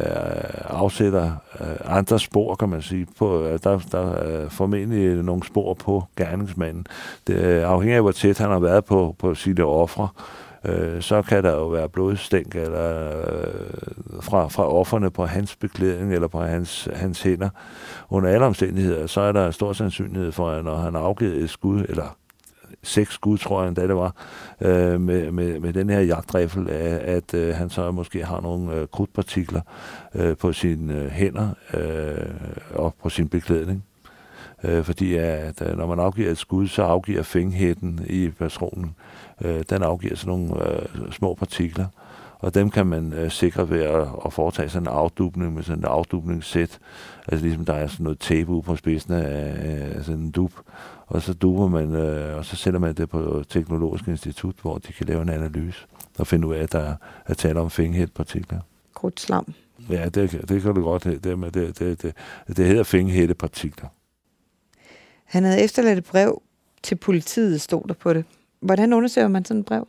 [0.64, 3.06] afsætter øh, andre spor, kan man sige.
[3.18, 6.86] På, øh, der, der er formentlig nogle spor på gerningsmanden.
[7.26, 10.08] Det øh, afhængig af, hvor tæt han har været på, på sine ofre.
[10.64, 16.14] Øh, så kan der jo være blodstænk eller, øh, fra, fra offerne på hans beklædning
[16.14, 17.48] eller på hans, hans hænder.
[18.10, 21.50] Under alle omstændigheder, så er der stor sandsynlighed for, at når han har afgivet et
[21.50, 22.16] skud, eller
[22.82, 24.14] seks skud, tror jeg endda det var,
[24.60, 28.74] øh, med, med, med den her jagtrifle, at, at øh, han så måske har nogle
[28.74, 29.60] øh, krudtpartikler
[30.14, 32.34] øh, på sine øh, hænder øh,
[32.74, 33.84] og på sin beklædning.
[34.64, 38.94] Øh, fordi at øh, når man afgiver et skud, så afgiver finghætten i patronen,
[39.44, 41.86] øh, den afgiver sådan nogle øh, små partikler,
[42.38, 45.78] og dem kan man øh, sikre ved at, at foretage sådan en afdubning med sådan
[45.78, 46.78] en afdubningssæt.
[47.28, 49.54] Altså ligesom der er sådan noget tape ude på spidsen af,
[49.96, 50.52] af sådan en dub,
[51.06, 54.92] og så duber man, øh, og så sender man det på Teknologisk Institut, hvor de
[54.92, 55.86] kan lave en analyse
[56.18, 56.94] og finde ud af, at der
[57.26, 58.60] er tale om fingerhættepartikler.
[58.94, 59.54] Krudtslam.
[59.90, 61.04] Ja, det, det kan du godt.
[61.04, 62.14] Det, det, det, det, det,
[62.56, 63.88] det hedder fingerhættepartikler.
[65.24, 66.42] Han havde efterladt et brev
[66.82, 68.24] til politiet, stod der på det.
[68.60, 69.88] Hvordan undersøger man sådan et brev?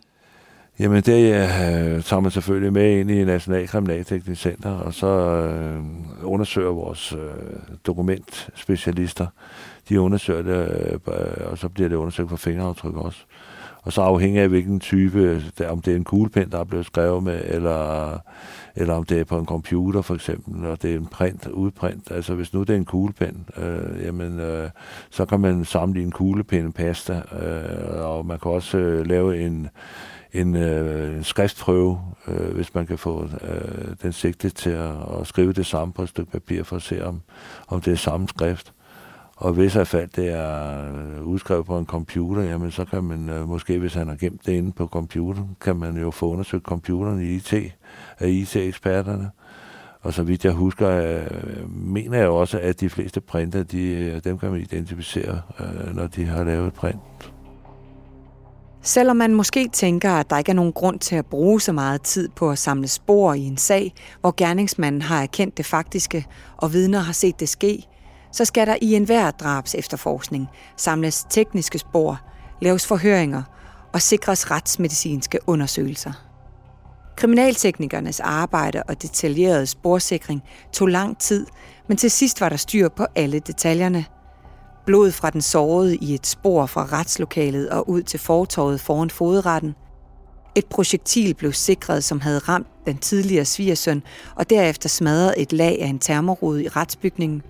[0.80, 5.84] Jamen, det øh, tager man selvfølgelig med ind i National Kriminalteknisk Center, og så øh,
[6.23, 7.19] undersøger vores øh,
[7.86, 9.27] dokumentspecialister.
[9.89, 13.19] De undersøger det, øh, og så bliver det undersøgt for fingeraftryk også.
[13.88, 16.86] Og så afhængig af hvilken type, øh, om det er en kuglepen, der er blevet
[16.86, 18.19] skrevet med, eller,
[18.76, 22.12] eller om det er på en computer for eksempel, og det er en print, udprint.
[22.12, 24.69] Altså hvis nu det er en kuglepen, øh, jamen, øh,
[25.10, 29.69] så kan man sammenligne kuglepen pasta, øh, og man kan også øh, lave en,
[30.34, 35.28] en, øh, en skriftprøve, øh, hvis man kan få øh, den sigte til at, at
[35.28, 37.21] skrive det samme på et stykke papir, for at se, om,
[37.67, 38.73] om det er samme skrift.
[39.38, 43.30] Og hvis i fald det er øh, udskrevet på en computer, jamen så kan man
[43.30, 46.63] øh, måske, hvis han har gemt det inde på computeren, kan man jo få undersøgt
[46.63, 47.54] computeren i IT
[48.19, 49.32] af IT-eksperterne.
[50.02, 54.38] Og så vidt jeg husker, øh, mener jeg også, at de fleste printer, de, dem
[54.38, 55.41] kan man identificere,
[55.93, 57.32] når de har lavet print.
[58.82, 62.02] Selvom man måske tænker, at der ikke er nogen grund til at bruge så meget
[62.02, 66.26] tid på at samle spor i en sag, hvor gerningsmanden har erkendt det faktiske,
[66.58, 67.88] og vidner har set det ske,
[68.31, 72.21] så skal der i enhver drabs efterforskning samles tekniske spor,
[72.61, 73.43] laves forhøringer
[73.93, 76.11] og sikres retsmedicinske undersøgelser.
[77.15, 81.45] Kriminalteknikernes arbejde og detaljerede sporsikring tog lang tid,
[81.87, 84.05] men til sidst var der styr på alle detaljerne–
[84.87, 89.75] Blod fra den sårede i et spor fra retslokalet og ud til fortorvet foran fodretten.
[90.55, 94.03] Et projektil blev sikret, som havde ramt den tidligere svigersøn,
[94.35, 97.41] og derefter smadret et lag af en termorude i retsbygningen.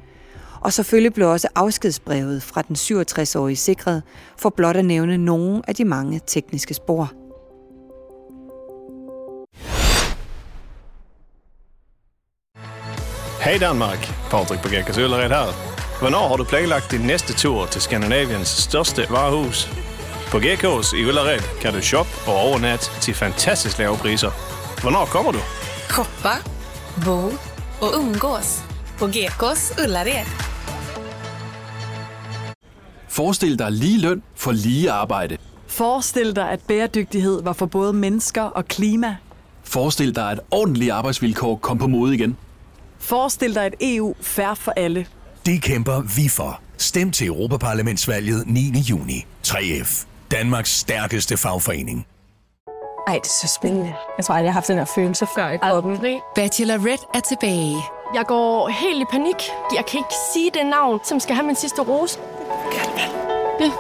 [0.68, 4.04] Og selvfølgelig blev også afskedsbrevet fra den 67-årige sikret,
[4.38, 7.12] for blot at nævne nogle af de mange tekniske spor.
[13.44, 15.46] Hej Danmark, Patrick på Gækkers Øllered her.
[16.00, 19.70] Hvornår har du planlagt din næste tur til Skandinaviens største varehus?
[20.32, 24.32] På GK's i Ullared kan du shoppe og overnatte til fantastisk lave priser.
[24.82, 25.40] Hvornår kommer du?
[25.90, 26.36] Shoppa,
[27.06, 27.18] bo
[27.82, 28.64] och umgås
[28.98, 30.57] på GKs Ullared.
[33.18, 35.38] Forestil dig lige løn for lige arbejde.
[35.68, 39.16] Forestil dig, at bæredygtighed var for både mennesker og klima.
[39.64, 42.38] Forestil dig, at ordentlige arbejdsvilkår kom på mode igen.
[43.00, 45.06] Forestil dig et EU færre for alle–
[45.46, 46.62] det kæmper vi for.
[46.78, 48.60] Stem til Europaparlamentsvalget 9.
[48.90, 49.26] juni.
[49.48, 50.06] 3F.
[50.32, 52.08] Danmarks stærkeste fagforening.
[53.08, 53.94] Ej, det er så spændende.
[54.18, 56.20] Jeg tror aldrig, jeg har haft den her følelse før i kroppen.
[56.36, 57.78] Bachelorette er tilbage.
[58.14, 59.36] Jeg går helt i panik.
[59.76, 62.20] Jeg kan ikke sige det navn, som skal have min sidste rose.
[63.60, 63.72] Ja,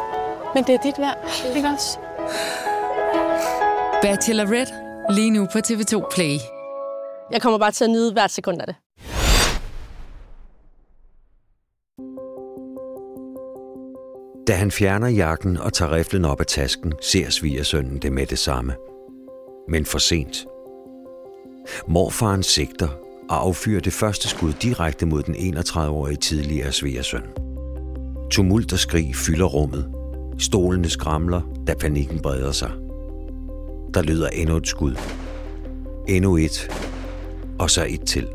[0.55, 1.17] men det er dit værd.
[1.55, 1.99] Ikke også?
[4.01, 4.73] Bachelorette.
[5.09, 6.37] Lige nu på TV2 Play.
[7.31, 8.75] Jeg kommer bare til at nyde hvert sekund af det.
[14.47, 18.39] Da han fjerner jakken og tager riflen op af tasken, ser svigersønnen det med det
[18.39, 18.75] samme.
[19.69, 20.45] Men for sent.
[21.87, 22.87] Morfaren sigter
[23.29, 27.23] og affyrer det første skud direkte mod den 31-årige tidligere svigersøn.
[28.31, 29.91] Tumult og skrig fylder rummet.
[30.39, 32.71] Stolene skramler, da panikken breder sig.
[33.93, 34.95] Der lyder endnu et skud.
[36.07, 36.71] Endnu et.
[37.59, 38.27] Og så et til.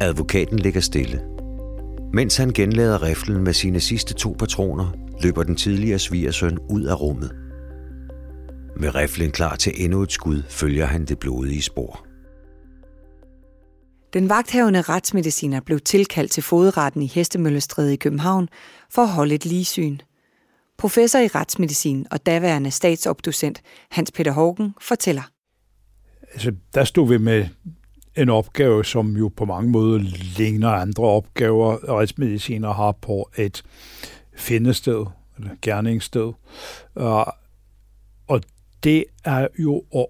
[0.00, 1.20] Advokaten ligger stille–
[2.12, 4.92] mens han genlader riflen med sine sidste to patroner,
[5.22, 7.36] løber den tidligere svigersøn ud af rummet.
[8.76, 12.07] Med riflen klar til endnu et skud, følger han det blodige spor.
[14.12, 18.48] Den vagthavende retsmediciner blev tilkaldt til fodretten i Hestemøllestræde i København
[18.90, 19.98] for at holde et ligesyn.
[20.78, 25.22] Professor i retsmedicin og daværende statsopdocent Hans Peter Hågen fortæller.
[26.32, 27.46] Altså, der stod vi med
[28.16, 29.98] en opgave, som jo på mange måder
[30.38, 33.62] ligner andre opgaver, retsmediciner har på et
[34.36, 35.06] findested,
[35.38, 36.32] eller gerningssted.
[38.28, 38.42] Og
[38.82, 40.06] det er jo at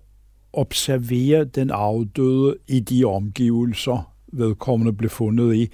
[0.60, 5.70] observere den afdøde i de omgivelser, vedkommende blev fundet i.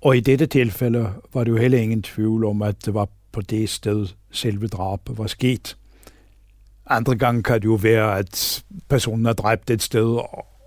[0.00, 3.40] Og i dette tilfælde var det jo heller ingen tvivl om, at det var på
[3.40, 5.76] det sted, selve drabet var sket.
[6.86, 10.20] Andre gange kan det jo være, at personen er dræbt et sted,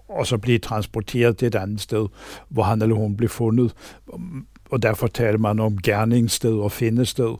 [0.09, 2.07] og så bliver transporteret til et andet sted,
[2.49, 3.73] hvor han eller hun blev fundet.
[4.69, 7.35] Og derfor taler man om gerningssted og findested,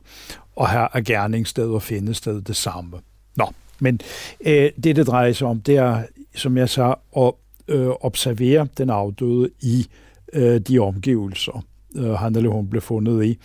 [0.56, 3.00] og her er gerningssted og findested det samme.
[3.36, 4.00] Nå, men
[4.46, 6.02] øh, det, det drejer sig om, det er,
[6.34, 7.32] som jeg sagde, at
[7.68, 9.86] øh, observere den afdøde i
[10.32, 11.64] øh, de omgivelser,
[11.96, 13.38] øh, han eller hun blev fundet i.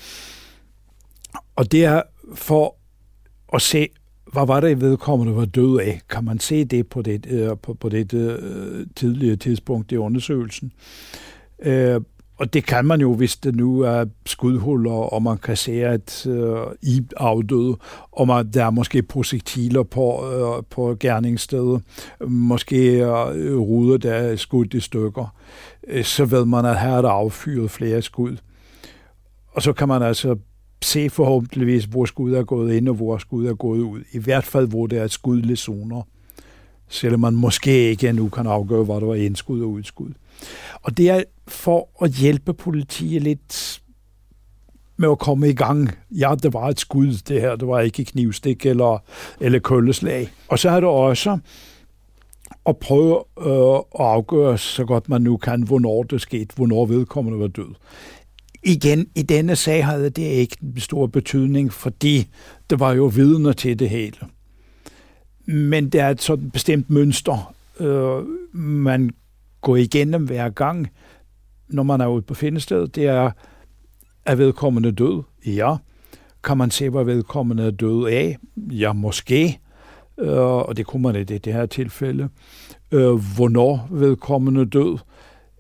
[1.55, 2.01] Og det er
[2.35, 2.75] for
[3.53, 3.87] at se,
[4.33, 6.01] hvad var det vedkommende var død af?
[6.09, 10.71] Kan man se det på det, øh, på, på det øh, tidligere tidspunkt i undersøgelsen?
[11.59, 12.01] Øh,
[12.41, 16.27] og det kan man jo, hvis det nu er skudhuller, og man kan se, at
[16.27, 17.77] øh, i afdøde,
[18.11, 21.81] og man, der er måske projektiler på, øh, på gerningsstedet,
[22.27, 25.35] måske øh, ruder, der er skudt i stykker,
[25.87, 28.37] øh, så ved man, at her er der affyret flere skud.
[29.47, 30.35] Og så kan man altså
[30.81, 34.01] se forhåbentligvis, hvor skud er gået ind og hvor skud er gået ud.
[34.11, 36.01] I hvert fald, hvor der er skudlige zoner
[36.91, 40.09] Selvom man måske ikke endnu kan afgøre, hvor der var indskud og udskud.
[40.81, 43.81] Og det er for at hjælpe politiet lidt
[44.97, 45.91] med at komme i gang.
[46.11, 47.55] Ja, det var et skud, det her.
[47.55, 49.03] Det var ikke knivstik eller,
[49.39, 50.29] eller kølleslag.
[50.47, 51.37] Og så er det også
[52.65, 57.39] at prøve øh, at afgøre så godt man nu kan, hvornår det skete, hvornår vedkommende
[57.39, 57.75] var død.
[58.63, 62.27] Igen, i denne sag havde det ikke en stor betydning, fordi
[62.69, 64.17] det var jo vidner til det hele.
[65.45, 69.11] Men det er et sådan bestemt mønster, øh, man
[69.61, 70.87] gå igennem hver gang,
[71.69, 72.95] når man er ude på findestedet.
[72.95, 73.31] Det er,
[74.25, 75.23] er vedkommende død?
[75.45, 75.75] Ja.
[76.43, 78.37] Kan man se, hvad vedkommende er død af?
[78.57, 79.59] Ja, måske.
[80.19, 82.29] Øh, og det kunne man i det, det her tilfælde.
[82.91, 84.97] Øh, hvornår vedkommende død?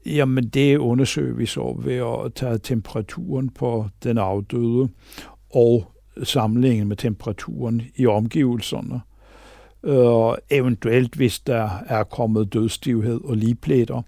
[0.05, 4.89] Jamen, det undersøger vi så ved at tage temperaturen på den afdøde
[5.53, 5.91] og
[6.23, 9.01] sammenligningen med temperaturen i omgivelserne.
[9.83, 14.01] Øh, eventuelt, hvis der er kommet dødstivhed og ligepletter.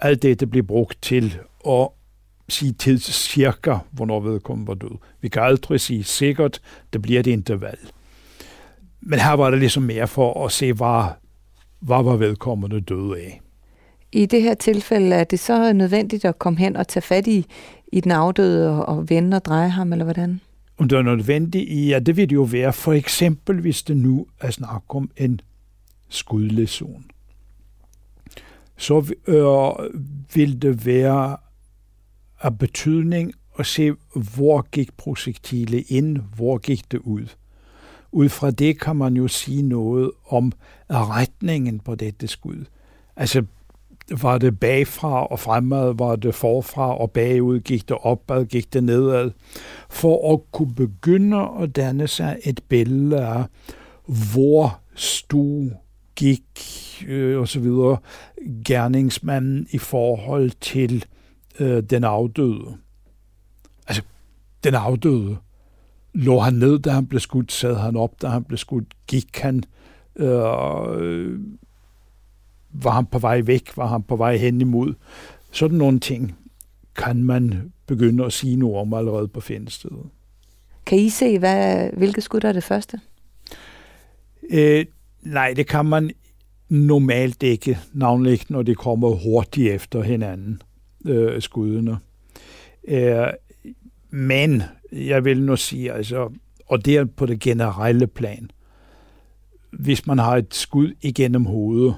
[0.00, 1.88] Alt det bliver brugt til at
[2.48, 4.98] sige til cirka, hvornår vedkommende var død.
[5.20, 6.60] Vi kan aldrig sige sikkert,
[6.92, 7.78] det bliver et interval.
[9.00, 11.04] Men her var det ligesom mere for at se, hvad,
[11.80, 13.40] hvad var vedkommende døde af.
[14.12, 17.46] I det her tilfælde er det så nødvendigt at komme hen og tage fat i,
[17.92, 20.40] i den afdøde og, og vende og dreje ham, eller hvordan?
[20.76, 21.88] Om det er nødvendigt?
[21.88, 22.72] Ja, det vil det jo være.
[22.72, 25.40] For eksempel, hvis det nu er snak om en
[26.08, 27.04] skudlæsion.
[28.76, 29.90] Så øh,
[30.34, 31.36] vil det være
[32.40, 33.92] af betydning at se,
[34.34, 37.26] hvor gik projektile ind, hvor gik det ud.
[38.12, 40.52] Ud fra det kan man jo sige noget om
[40.90, 42.64] retningen på dette skud.
[43.16, 43.44] Altså,
[44.10, 48.84] var det bagfra og fremad, var det forfra og bagud, gik det opad, gik det
[48.84, 49.30] nedad,
[49.90, 53.44] for at kunne begynde at danne sig et billede af,
[54.32, 55.70] hvor stod,
[56.16, 56.42] gik
[57.08, 57.96] øh, og så videre
[58.64, 61.04] gerningsmanden i forhold til
[61.60, 62.76] øh, den afdøde.
[63.86, 64.02] Altså,
[64.64, 65.36] den afdøde.
[66.14, 67.52] Lå han ned, da han blev skudt?
[67.52, 69.06] Sad han op, da han blev skudt?
[69.06, 69.64] Gik han?
[70.16, 71.38] Øh,
[72.74, 73.76] var han på vej væk?
[73.76, 74.94] Var han på vej hen imod?
[75.50, 76.36] Sådan nogle ting
[76.96, 80.06] kan man begynde at sige noget om allerede på findestedet.
[80.86, 83.00] Kan I se, hvad, hvilke skud der er det første?
[84.50, 84.86] Øh,
[85.22, 86.10] nej, det kan man
[86.68, 90.62] normalt ikke, navnligt når det kommer hurtigt efter hinanden,
[91.06, 91.98] øh, skuddene.
[92.88, 93.26] Øh,
[94.10, 96.32] men jeg vil nu sige, altså,
[96.66, 98.50] og det er på det generelle plan,
[99.70, 101.94] hvis man har et skud igennem hovedet,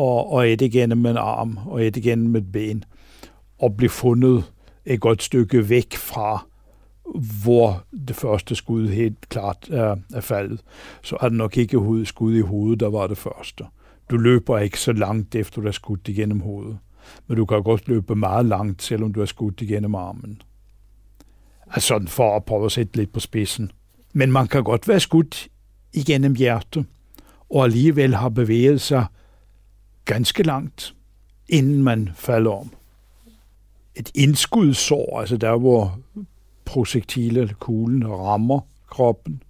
[0.00, 2.84] og, og et igennem en arm, og et igennem et ben,
[3.58, 4.44] og blev fundet
[4.84, 6.46] et godt stykke væk fra,
[7.42, 10.60] hvor det første skud helt klart er, er faldet,
[11.02, 13.64] så er det nok ikke skud i hovedet, der var det første.
[14.10, 16.78] Du løber ikke så langt efter, du har skudt igennem hovedet.
[17.26, 20.42] Men du kan godt løbe meget langt, selvom du har skudt igennem armen.
[21.66, 23.70] Altså for at prøve at sætte lidt på spidsen.
[24.12, 25.48] Men man kan godt være skudt
[25.92, 26.84] igennem hjertet,
[27.50, 29.06] og alligevel har bevæget sig
[30.12, 30.94] ganske langt,
[31.48, 32.70] inden man falder om.
[33.94, 35.98] Et indskudssår, altså der hvor
[36.64, 39.42] projektiler eller kuglen rammer kroppen,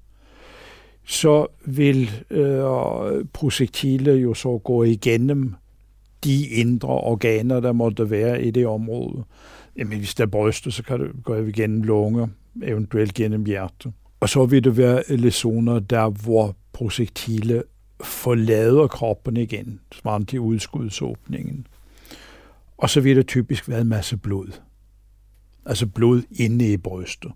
[1.05, 5.55] så vil øh, projektiler jo så gå igennem
[6.25, 9.25] de indre organer, der måtte være i det område.
[9.77, 12.27] Jamen, hvis der er brystet, så kan det gå igennem lunger,
[12.63, 13.93] eventuelt gennem hjerte.
[14.21, 17.63] Og så vil det være lesioner der, hvor projektiler
[18.05, 21.67] forlader kroppen igen, svarende til udskudsåbningen.
[22.79, 24.61] Og så vil der typisk være en masse blod.
[25.67, 27.33] Altså blod inde i brystet.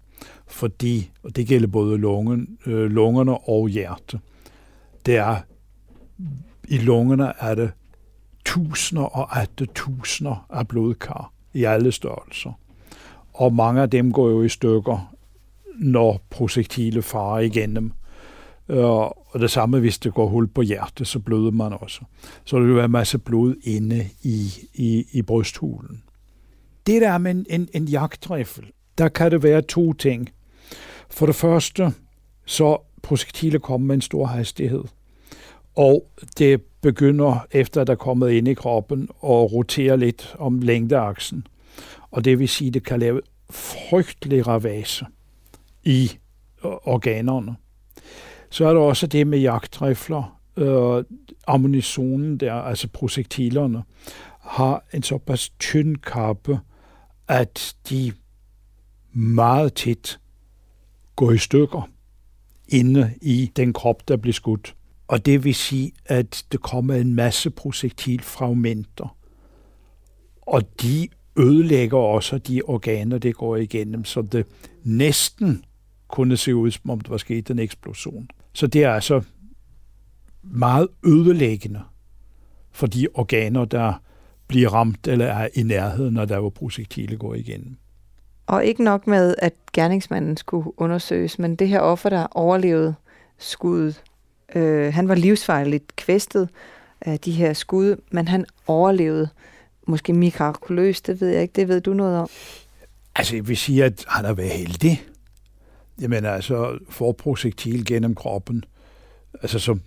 [0.47, 4.21] Fordi, og det gælder både lungen, øh, lungerne og hjertet,
[5.07, 5.37] det er,
[6.69, 7.73] i lungerne er det
[8.45, 12.53] tusinder og atte tusinder af blodkar i alle størrelser.
[13.33, 15.15] Og mange af dem går jo i stykker,
[15.79, 17.93] når projektile farer igennem
[18.69, 22.01] og det samme, hvis det går hul på hjertet, så bløder man også.
[22.45, 26.03] Så der vil være en masse blod inde i, i, i brysthulen.
[26.87, 28.65] Det der med en, en, en jagtriffel,
[28.99, 30.31] der kan det være to ting.
[31.11, 31.93] For det første,
[32.47, 34.85] så projektiler kommer med en stor hastighed.
[35.77, 40.59] Og det begynder, efter at der er kommet ind i kroppen, at rotere lidt om
[40.59, 41.47] længdeaksen.
[42.11, 45.07] Og det vil sige, at det kan lave frygtelig ravage
[45.85, 46.11] i
[46.65, 47.57] øh, organerne.
[48.55, 50.41] Så er der også det med jagtrifler.
[50.57, 51.05] Øh,
[51.47, 53.83] ammunitionen der, altså projektilerne,
[54.41, 56.61] har en såpass tynd kappe,
[57.29, 58.13] at de
[59.13, 60.21] meget tit
[61.17, 61.91] går i stykker
[62.69, 64.75] inde i den krop, der bliver skudt.
[65.09, 69.17] Og det vil sige, at det kommer en masse projektilfragmenter.
[70.41, 74.47] Og de ødelægger også de organer, det går igennem, så det
[74.85, 75.65] næsten
[76.09, 78.29] kunne se ud, som om der var sket en eksplosion.
[78.55, 79.23] Så det er altså
[80.43, 81.83] meget ødelæggende
[82.73, 84.03] for de organer, der
[84.47, 87.77] bliver ramt eller er i nærheden, når der var projektile går igennem.
[88.47, 92.95] Og ikke nok med, at gerningsmanden skulle undersøges, men det her offer, der overlevede
[93.39, 94.03] skuddet,
[94.55, 96.49] øh, han var livsfarligt kvæstet
[97.01, 99.29] af de her skud, men han overlevede
[99.87, 102.29] måske mirakuløst, det ved jeg ikke, det ved du noget om.
[103.17, 105.03] Altså, jeg vil sige, at han har været heldig.
[106.01, 108.65] Jamen altså, får projektil gennem kroppen,
[109.43, 109.81] altså som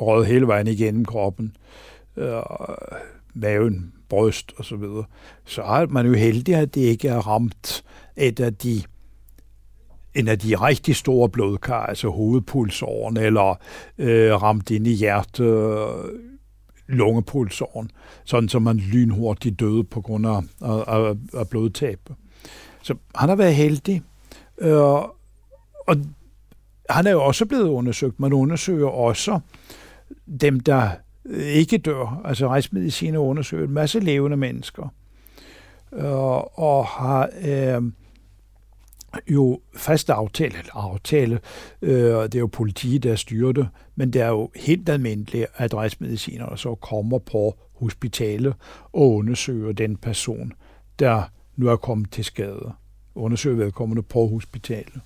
[0.00, 1.56] rød hele vejen igennem kroppen,
[2.16, 2.42] øh,
[3.34, 5.04] maven, bryst og så videre,
[5.44, 7.84] så er man jo heldig, at det ikke er ramt
[8.16, 8.82] et af de
[10.14, 13.54] en af de rigtig store blodkar, altså hovedpulsåren, eller
[13.98, 15.44] øh, ramt ind i hjerte,
[16.86, 17.90] lungepulsåren,
[18.24, 22.00] sådan så man lynhurtigt døde på grund af, af, af blodtab.
[22.82, 24.02] Så han har været heldig,
[24.60, 24.80] øh,
[25.86, 25.96] og
[26.90, 28.20] han er jo også blevet undersøgt.
[28.20, 29.40] Man undersøger også
[30.40, 30.90] dem, der
[31.34, 32.20] ikke dør.
[32.24, 34.94] Altså rejsmedicin undersøger en masse levende mennesker,
[35.92, 37.82] øh, og har øh,
[39.28, 41.40] jo fast aftale, eller aftale,
[41.82, 41.92] øh,
[42.22, 46.58] det er jo politiet, der styrer det, men det er jo helt almindeligt, at rejsmedicinere
[46.58, 48.54] så kommer på hospitalet
[48.92, 50.52] og undersøger den person,
[50.98, 51.22] der
[51.56, 52.72] nu er kommet til skade.
[53.20, 55.00] Undersøger vedkommende på hospitalet.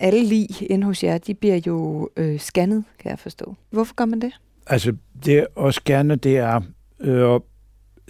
[0.00, 3.54] Alle lig inde hos jer, de bliver jo øh, scannet, kan jeg forstå.
[3.70, 4.32] Hvorfor gør man det?
[4.66, 6.60] Altså, det at scanne, det er
[7.00, 7.40] øh,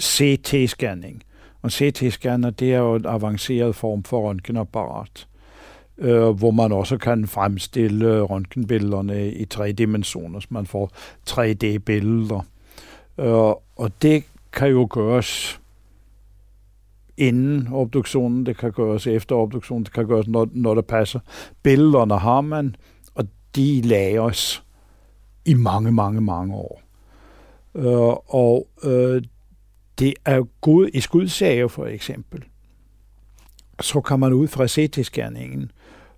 [0.01, 1.23] CT-scanning.
[1.63, 5.27] Og CT-scanner, det er jo en avanceret form for røntgenapparat,
[5.99, 10.91] øh, hvor man også kan fremstille røntgenbillederne i tre dimensioner, så man får
[11.31, 12.47] 3D-billeder.
[13.19, 15.61] Øh, og det kan jo gøres
[17.19, 21.21] inden obduktionen, det kan gøres efter obduktionen, det kan gøres, når, når det passer.
[21.63, 22.77] Billederne har man,
[23.15, 23.25] og
[23.57, 24.65] de lagres
[25.45, 26.83] i mange, mange, mange år.
[27.75, 29.23] Øh, og øh,
[29.99, 32.45] det er god i skudsager for eksempel.
[33.81, 35.71] Så kan man ud fra CT-scanningen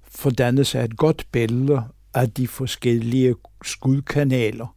[0.02, 1.82] fordanne sig et godt billede
[2.14, 4.74] af de forskellige skudkanaler.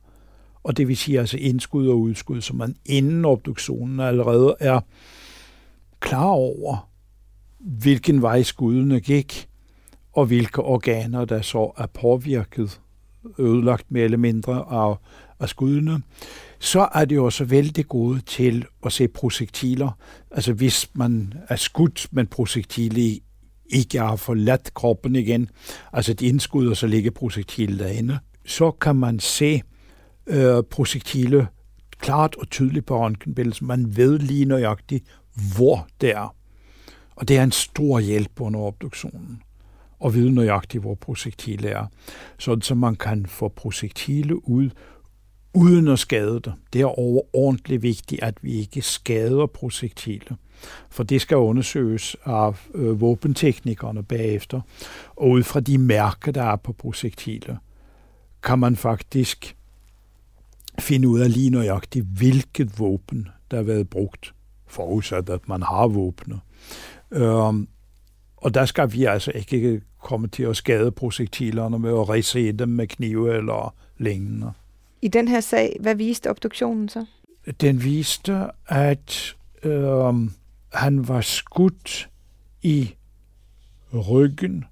[0.63, 4.80] Og det vil sige altså indskud og udskud, så man inden obduktionen allerede er
[6.02, 6.89] klar over,
[7.60, 9.47] hvilken vej skuddene gik,
[10.14, 12.82] og hvilke organer, der så er påvirket,
[13.39, 14.95] ødelagt mere eller mindre af,
[15.39, 16.02] af skuddene
[16.62, 19.91] så er det jo også vældig gode til at se projektiler.
[20.32, 23.18] Altså hvis man er skudt, men projektiler
[23.66, 25.49] ikke har forladt kroppen igen,
[25.93, 29.62] altså de indskud, og så ligger projektiler derinde, så kan man se
[30.28, 31.47] øh, projektilet
[31.99, 35.06] klart og tydeligt på røntgenbilledet, så man ved lige nøjagtigt,
[35.56, 36.36] hvor det er.
[37.16, 39.42] Og det er en stor hjælp under obduktionen
[40.06, 41.86] at vide nøjagtigt, hvor projektilet er,
[42.39, 44.70] sådan så man kan få projektilet ud
[45.54, 46.54] uden at skade det.
[46.74, 50.36] Det er overordentligt vigtigt, at vi ikke skader projektiler,
[50.89, 54.62] for det skal undersøges af øh, våbenteknikerne bagefter.
[55.16, 57.56] Og ud fra de mærker, der er på projektiler,
[58.44, 59.56] kan man faktisk
[60.80, 64.34] finde ud af lige nøjagtigt, hvilket våben, der har været brugt,
[64.72, 66.39] forudsat at man har våbne.
[67.11, 67.67] Øhm,
[68.38, 72.69] og der skal vi altså ikke komme til at skade projektilerne med at rise dem
[72.69, 74.51] med knive eller lignende.
[75.01, 77.05] I den her sag, hvad viste obduktionen så?
[77.61, 80.13] Den viste, at øh,
[80.74, 82.09] han var skudt
[82.61, 82.95] i
[83.93, 84.65] ryggen,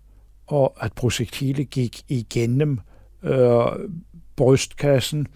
[0.47, 2.79] og at projektilet gik igennem
[3.23, 3.65] øh,
[4.35, 5.27] brystkassen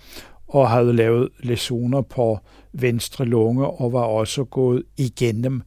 [0.53, 2.39] og havde lavet lesioner på
[2.73, 5.61] venstre lunge og var også gået igennem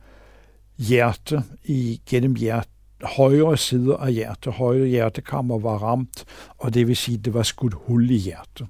[0.79, 2.69] hjerte, igennem hjerte,
[3.03, 6.25] højre side af hjerte, Højre hjertekammer var ramt,
[6.59, 8.67] og det vil sige, at det var skudt hul i hjertet.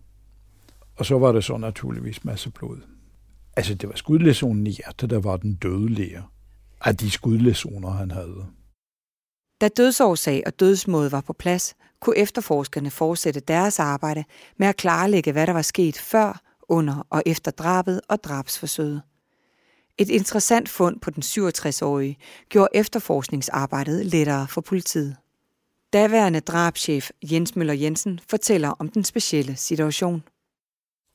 [0.97, 2.79] Og så var der så naturligvis masse blod.
[3.57, 6.23] Altså, det var skudlæsionen i hjertet, der var den dødelige
[6.81, 8.47] af de skudlæsioner, han havde.
[9.61, 14.25] Da dødsårsag og dødsmåde var på plads, kunne efterforskerne fortsætte deres arbejde
[14.57, 19.03] med at klarlægge, hvad der var sket før, under og efter drabet og drabsforsøget.
[19.99, 22.19] Et interessant fund på den 67-årige
[22.49, 25.17] gjorde efterforskningsarbejdet lettere for politiet.
[25.93, 30.23] Daværende drabschef Jens Møller Jensen fortæller om den specielle situation.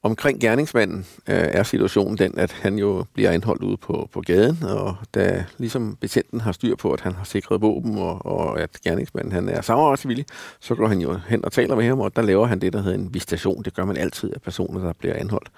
[0.03, 4.63] Omkring gerningsmanden øh, er situationen den, at han jo bliver anholdt ude på, på gaden,
[4.63, 8.69] og da ligesom betjenten har styr på, at han har sikret våben, og, og at
[8.83, 10.25] gerningsmanden han er samarbejdsvillig,
[10.59, 12.81] så går han jo hen og taler med ham, og der laver han det, der
[12.81, 13.63] hedder en visitation.
[13.63, 15.49] Det gør man altid af personer, der bliver anholdt.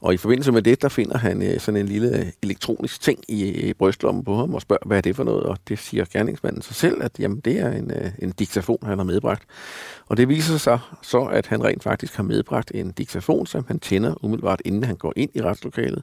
[0.00, 3.18] Og i forbindelse med det, der finder han øh, sådan en lille øh, elektronisk ting
[3.30, 5.42] øh, i, brystlommen på ham og spørger, hvad er det for noget?
[5.42, 8.98] Og det siger gerningsmanden sig selv, at jamen, det er en, øh, en diktafon, han
[8.98, 9.42] har medbragt.
[10.06, 13.78] Og det viser sig så, at han rent faktisk har medbragt en diktafon, som han
[13.78, 16.02] tænder umiddelbart, inden han går ind i retslokalet.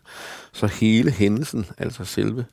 [0.52, 2.46] Så hele hændelsen, altså selve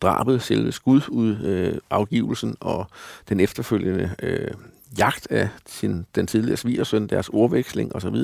[0.00, 2.86] drabet, selve skudafgivelsen øh, og
[3.28, 4.50] den efterfølgende øh,
[4.98, 8.16] jagt af sin, den tidligere svigersøn, deres ordveksling osv.,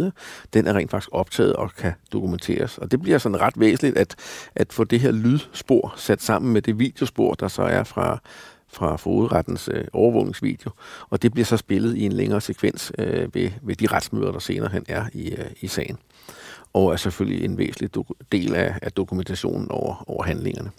[0.55, 2.79] den er rent faktisk optaget og kan dokumenteres.
[2.79, 4.17] Og det bliver sådan ret væsentligt at,
[4.55, 8.19] at få det her lydspor sat sammen med det videospor, der så er fra,
[8.69, 10.71] fra fodrettens øh, overvågningsvideo,
[11.11, 14.39] og det bliver så spillet i en længere sekvens øh, ved, ved de retsmøder, der
[14.39, 15.99] senere hen er i, øh, i sagen.
[16.73, 17.91] Og er selvfølgelig en væsentlig
[18.33, 20.71] del af, af dokumentationen over, over handlingerne.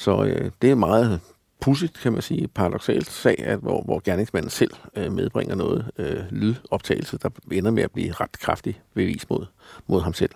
[0.00, 1.20] Så øh, det er meget
[1.60, 6.22] pudsigt, kan man sige, paradoxalt sag, at hvor, hvor gerningsmanden selv øh, medbringer noget øh,
[6.30, 9.46] lydoptagelse, der ender med at blive ret kraftig bevis mod,
[9.86, 10.30] mod ham selv.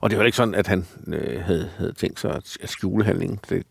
[0.00, 3.04] Og det var ikke sådan, at han øh, havde, havde tænkt sig at, at skjule
[3.04, 3.40] handlingen.
[3.48, 3.66] Det,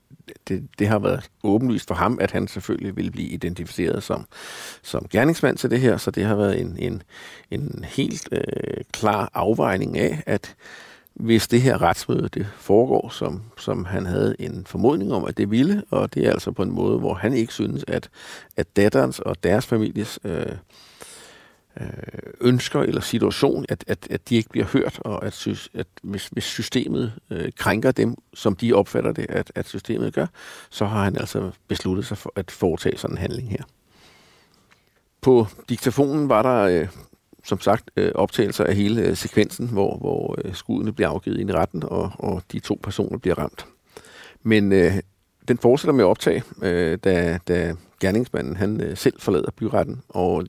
[0.47, 4.25] det, det har været åbenlyst for ham, at han selvfølgelig ville blive identificeret som,
[4.83, 7.03] som gerningsmand til det her, så det har været en, en,
[7.51, 10.55] en helt øh, klar afvejning af, at
[11.19, 15.51] hvis det her retsmøde det foregår, som, som han havde en formodning om, at det
[15.51, 18.09] ville, og det er altså på en måde, hvor han ikke synes, at,
[18.57, 20.45] at datterens og deres families øh,
[21.81, 21.87] øh,
[22.41, 26.27] ønsker eller situation, at, at, at de ikke bliver hørt, og at, synes, at hvis,
[26.27, 30.27] hvis systemet øh, krænker dem, som de opfatter det, at, at systemet gør,
[30.69, 33.63] så har han altså besluttet sig for at foretage sådan en handling her.
[35.21, 36.87] På diktafonen var der øh,
[37.47, 41.49] som sagt øh, optagelser af hele øh, sekvensen, hvor, hvor øh, skuddene bliver afgivet ind
[41.49, 43.65] i retten, og, og de to personer bliver ramt.
[44.43, 44.93] Men øh,
[45.47, 50.45] den fortsætter med at optage, øh, da, da gerningsmanden han øh, selv forlader byretten, og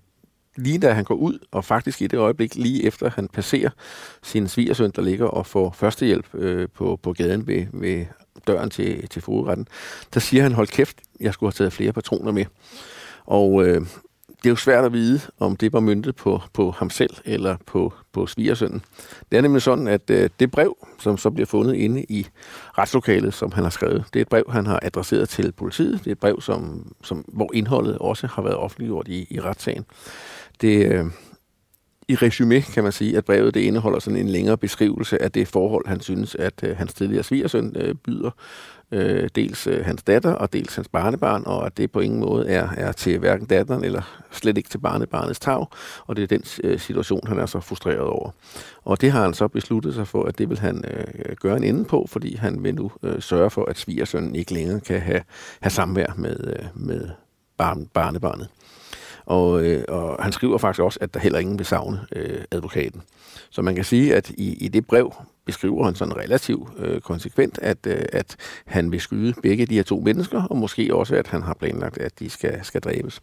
[0.56, 3.70] lige da han går ud, og faktisk i det øjeblik, lige efter han passerer
[4.22, 8.04] sin svigersøn, der ligger og får førstehjælp øh, på, på gaden ved, ved
[8.46, 9.68] døren til, til fodretten,
[10.14, 12.44] der siger han, hold kæft, jeg skulle have taget flere patroner med.
[13.24, 13.82] Og øh,
[14.42, 17.56] det er jo svært at vide, om det var myndet på, på ham selv eller
[17.66, 18.82] på, på svigersønnen.
[19.30, 22.26] Det er nemlig sådan, at øh, det brev, som så bliver fundet inde i
[22.78, 25.98] retslokalet, som han har skrevet, det er et brev, han har adresseret til politiet.
[25.98, 29.84] Det er et brev, som, som, hvor indholdet også har været offentliggjort i, i retssagen.
[30.60, 31.04] Det, øh,
[32.08, 35.48] i resume kan man sige, at brevet det indeholder sådan en længere beskrivelse af det
[35.48, 38.30] forhold, han synes, at øh, hans tidligere svigersøn øh, byder
[38.92, 42.48] øh, dels øh, hans datter og dels hans barnebarn, og at det på ingen måde
[42.48, 44.02] er, er til hverken datteren eller
[44.32, 45.66] slet ikke til barnebarnets tag,
[46.06, 48.30] og det er den øh, situation, han er så frustreret over.
[48.84, 51.64] Og det har han så besluttet sig for, at det vil han øh, gøre en
[51.64, 55.22] ende på, fordi han vil nu øh, sørge for, at svigersønnen ikke længere kan have,
[55.60, 57.08] have samvær med, øh, med
[57.58, 58.48] barn, barnebarnet.
[59.28, 63.02] Og, øh, og han skriver faktisk også, at der heller ingen vil savne øh, advokaten.
[63.50, 65.14] Så man kan sige, at i, i det brev
[65.44, 69.82] beskriver han sådan relativt øh, konsekvent, at, øh, at han vil skyde begge de her
[69.82, 73.20] to mennesker, og måske også, at han har planlagt, at de skal, skal dræbes.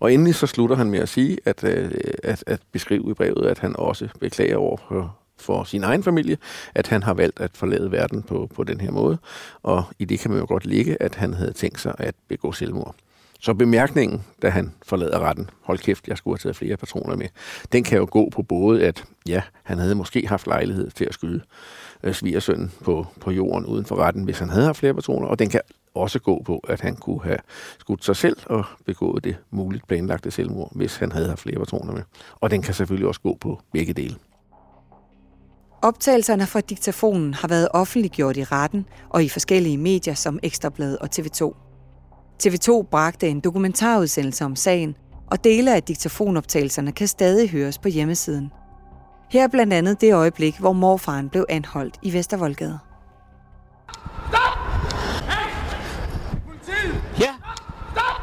[0.00, 1.90] Og endelig så slutter han med at sige, at, øh,
[2.22, 6.38] at, at beskrive i brevet, at han også beklager over for, for sin egen familie,
[6.74, 9.18] at han har valgt at forlade verden på, på den her måde.
[9.62, 12.52] Og i det kan man jo godt ligge, at han havde tænkt sig at begå
[12.52, 12.94] selvmord.
[13.40, 17.26] Så bemærkningen, da han forlader retten, hold kæft, jeg skulle have taget flere patroner med,
[17.72, 21.14] den kan jo gå på både, at ja, han havde måske haft lejlighed til at
[21.14, 21.40] skyde
[22.02, 25.38] øh, svigersønnen på, på jorden uden for retten, hvis han havde haft flere patroner, og
[25.38, 25.60] den kan
[25.94, 27.38] også gå på, at han kunne have
[27.80, 31.92] skudt sig selv og begået det muligt planlagte selvmord, hvis han havde haft flere patroner
[31.92, 32.02] med.
[32.34, 34.16] Og den kan selvfølgelig også gå på begge dele.
[35.82, 41.08] Optagelserne fra diktafonen har været offentliggjort i retten og i forskellige medier som Ekstrabladet og
[41.18, 41.67] TV2.
[42.42, 44.96] TV2 bragte en dokumentarudsendelse om sagen,
[45.30, 48.52] og dele af diktafonoptagelserne kan stadig høres på hjemmesiden.
[49.30, 52.78] Her er blandt andet det øjeblik, hvor morfaren blev anholdt i Vestervoldgade.
[54.28, 54.58] Stop!
[55.28, 55.50] Hey!
[56.48, 57.02] Politiet!
[57.20, 57.34] Ja.
[57.92, 58.20] Stop!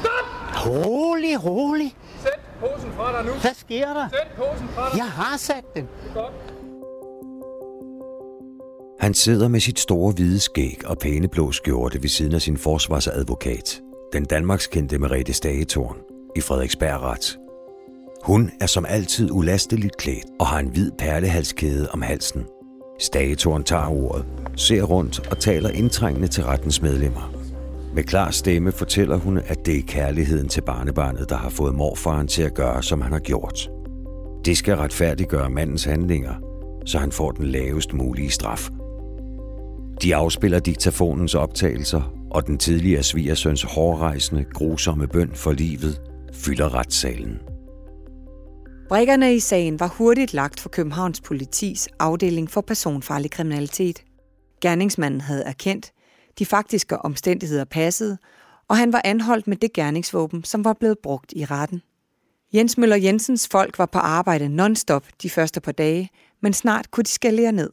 [0.00, 0.66] Stop!
[0.66, 1.96] Rolig, rolig.
[2.22, 3.32] Sæt posen fra dig nu.
[3.32, 4.08] Hvad sker der?
[4.08, 4.96] Sæt posen fra dig.
[4.98, 5.88] Jeg har sat den.
[6.14, 6.32] Godt.
[9.00, 12.56] Han sidder med sit store hvide skæg og pæne blå skjorte ved siden af sin
[12.56, 13.80] forsvarsadvokat,
[14.12, 15.96] den Danmarkskendte Merete Stagetorn,
[16.36, 17.38] i Frederiksberg Ret.
[18.24, 22.44] Hun er som altid ulasteligt klædt og har en hvid perlehalskæde om halsen.
[22.98, 24.24] Stagetorn tager ordet,
[24.56, 27.32] ser rundt og taler indtrængende til rettens medlemmer.
[27.94, 32.28] Med klar stemme fortæller hun, at det er kærligheden til barnebarnet, der har fået morfaren
[32.28, 33.70] til at gøre, som han har gjort.
[34.44, 36.34] Det skal retfærdiggøre mandens handlinger–
[36.86, 38.70] så han får den lavest mulige straf.
[40.02, 46.00] De afspiller diktafonens optagelser, og den tidligere svigersøns hårrejsende, grusomme bøn for livet
[46.32, 47.38] fylder retssalen.
[48.88, 54.02] Brikkerne i sagen var hurtigt lagt for Københavns politis afdeling for personfarlig kriminalitet.
[54.60, 55.92] Gerningsmanden havde erkendt,
[56.38, 58.18] de faktiske omstændigheder passede,
[58.68, 61.82] og han var anholdt med det gerningsvåben, som var blevet brugt i retten.
[62.54, 66.10] Jens Møller Jensens folk var på arbejde non-stop de første par dage,
[66.42, 67.70] men snart kunne de skalere ned.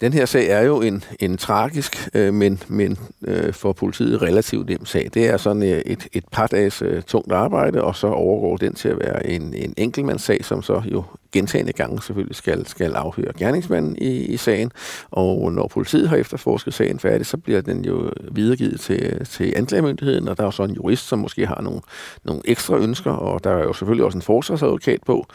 [0.00, 4.68] Den her sag er jo en, en tragisk, øh, men, men øh, for politiet relativt
[4.68, 5.10] nem sag.
[5.14, 8.74] Det er sådan øh, et, et par dages øh, tungt arbejde, og så overgår den
[8.74, 13.32] til at være en, en enkeltmandssag, som så jo gentagende gange selvfølgelig skal, skal afhøre
[13.38, 14.72] gerningsmanden i, i sagen.
[15.10, 20.28] Og når politiet har efterforsket sagen færdig, så bliver den jo videregivet til, til anklagemyndigheden,
[20.28, 21.80] og der er jo så en jurist, som måske har nogle,
[22.24, 25.26] nogle ekstra ønsker, og der er jo selvfølgelig også en forsvarsadvokat på,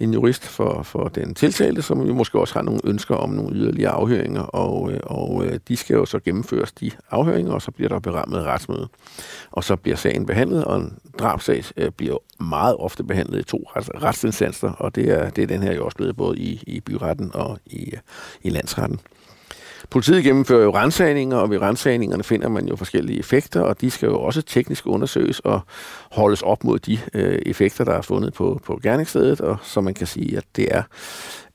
[0.00, 3.56] en jurist for, for den tiltalte, som jo måske også har nogle ønsker om nogle
[3.56, 7.88] yderligere afhøringer, og, og øh, de skal jo så gennemføres, de afhøringer, og så bliver
[7.88, 8.88] der berammet retsmøde.
[9.50, 13.70] Og så bliver sagen behandlet, og en drabsag øh, bliver meget ofte behandlet i to
[13.76, 17.30] retsinstanser, og det er, det er den her jo også blevet både i, i byretten
[17.34, 17.92] og i,
[18.42, 19.00] i landsretten.
[19.90, 24.06] Politiet gennemfører jo rensagninger, og ved rensagningerne finder man jo forskellige effekter, og de skal
[24.06, 25.60] jo også teknisk undersøges og
[26.10, 29.94] holdes op mod de øh, effekter, der er fundet på, på gerningsstedet, og så man
[29.94, 30.82] kan sige, at det er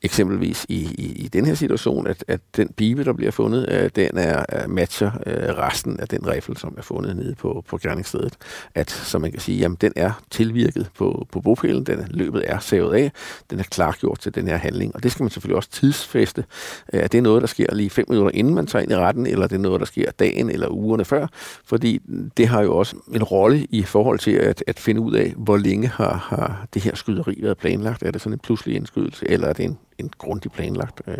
[0.01, 3.89] eksempelvis i, i, i den her situation, at, at den pibe, der bliver fundet, øh,
[3.95, 7.77] den er, er matcher øh, resten af den rifle, som er fundet nede på, på
[7.77, 8.37] gerningsstedet.
[8.75, 12.59] At, som man kan sige, jamen den er tilvirket på, på bopælen, den løbet er
[12.59, 13.11] savet af,
[13.49, 16.45] den er klargjort til den her handling, og det skal man selvfølgelig også tidsfeste.
[16.93, 19.27] Øh, er det noget, der sker lige fem minutter inden man tager ind i retten,
[19.27, 21.27] eller er det noget, der sker dagen eller ugerne før?
[21.65, 21.99] Fordi
[22.37, 25.57] det har jo også en rolle i forhold til at, at finde ud af, hvor
[25.57, 28.03] længe har, har det her skyderi været planlagt.
[28.03, 31.17] Er det sådan en pludselig indskydelse, eller er det en en grundigt planlagt øh,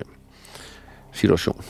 [1.11, 1.63] situation.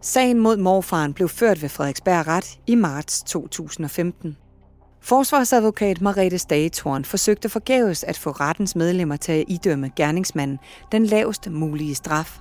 [0.00, 4.36] Sagen mod morfaren blev ført ved Frederiksberg Ret i marts 2015.
[5.00, 10.58] Forsvarsadvokat Marete Stagetorn forsøgte forgæves at få rettens medlemmer til at idømme gerningsmanden
[10.92, 12.38] den laveste mulige straf.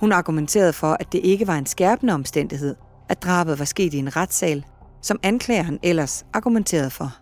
[0.00, 2.76] Hun argumenterede for, at det ikke var en skærpende omstændighed,
[3.08, 4.64] at drabet var sket i en retssal,
[5.02, 7.21] som anklageren ellers argumenterede for.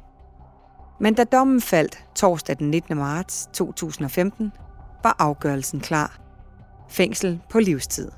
[1.01, 2.96] Men da dommen faldt torsdag den 19.
[2.96, 4.53] marts 2015,
[5.03, 6.20] var afgørelsen klar.
[6.88, 8.11] Fængsel på livstid.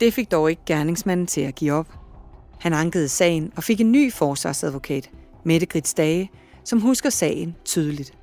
[0.00, 1.86] Det fik dog ikke gerningsmanden til at give op.
[2.60, 5.10] Han ankede sagen og fik en ny forsvarsadvokat,
[5.44, 6.30] Mette Grits Dage,
[6.64, 8.18] som husker sagen tydeligt.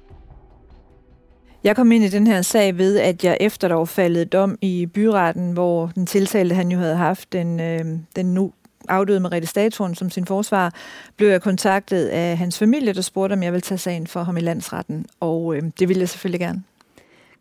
[1.63, 4.57] Jeg kom ind i den her sag ved, at jeg efter der var faldet dom
[4.61, 8.51] i byretten, hvor den tiltalte han jo havde haft den, øh, den nu
[8.89, 10.73] afdøde Merete Statoren som sin forsvar,
[11.17, 14.37] blev jeg kontaktet af hans familie, der spurgte, om jeg ville tage sagen for ham
[14.37, 16.63] i landsretten, og øh, det ville jeg selvfølgelig gerne.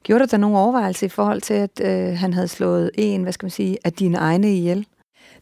[0.03, 3.33] Gjorde du der nogle overvejelser i forhold til, at øh, han havde slået en, hvad
[3.33, 4.87] skal man sige, af dine egne ihjel?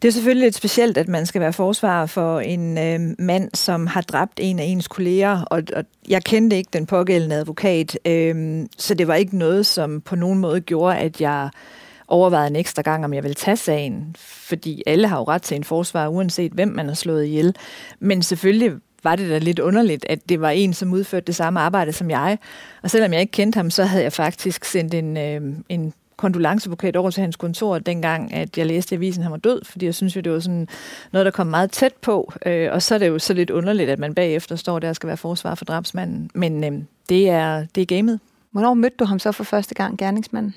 [0.03, 3.87] Det er selvfølgelig lidt specielt, at man skal være forsvarer for en øh, mand, som
[3.87, 8.67] har dræbt en af ens kolleger, og, og jeg kendte ikke den pågældende advokat, øh,
[8.79, 11.51] så det var ikke noget, som på nogen måde gjorde, at jeg
[12.09, 15.57] overvejet en ekstra gang, om jeg vil tage sagen, fordi alle har jo ret til
[15.57, 17.57] en forsvar, uanset hvem man har slået ihjel.
[18.01, 18.73] Men selvfølgelig
[19.05, 22.11] var det da lidt underligt, at det var en, som udførte det samme arbejde som
[22.11, 22.39] jeg.
[22.83, 26.97] Og selvom jeg ikke kendte ham, så havde jeg faktisk sendt en, øh, en kondolencebuket
[26.97, 29.87] over til hans kontor, dengang at jeg læste i avisen, at han var død, fordi
[29.87, 30.69] jeg synes jo, det var sådan
[31.13, 32.33] noget, der kom meget tæt på.
[32.47, 34.97] Øh, og så er det jo så lidt underligt, at man bagefter står der og
[34.97, 36.31] skal være forsvar for drabsmanden.
[36.35, 38.21] Men øh, det, er, det er gamet.
[38.51, 40.55] Hvornår mødte du ham så for første gang, gerningsmanden?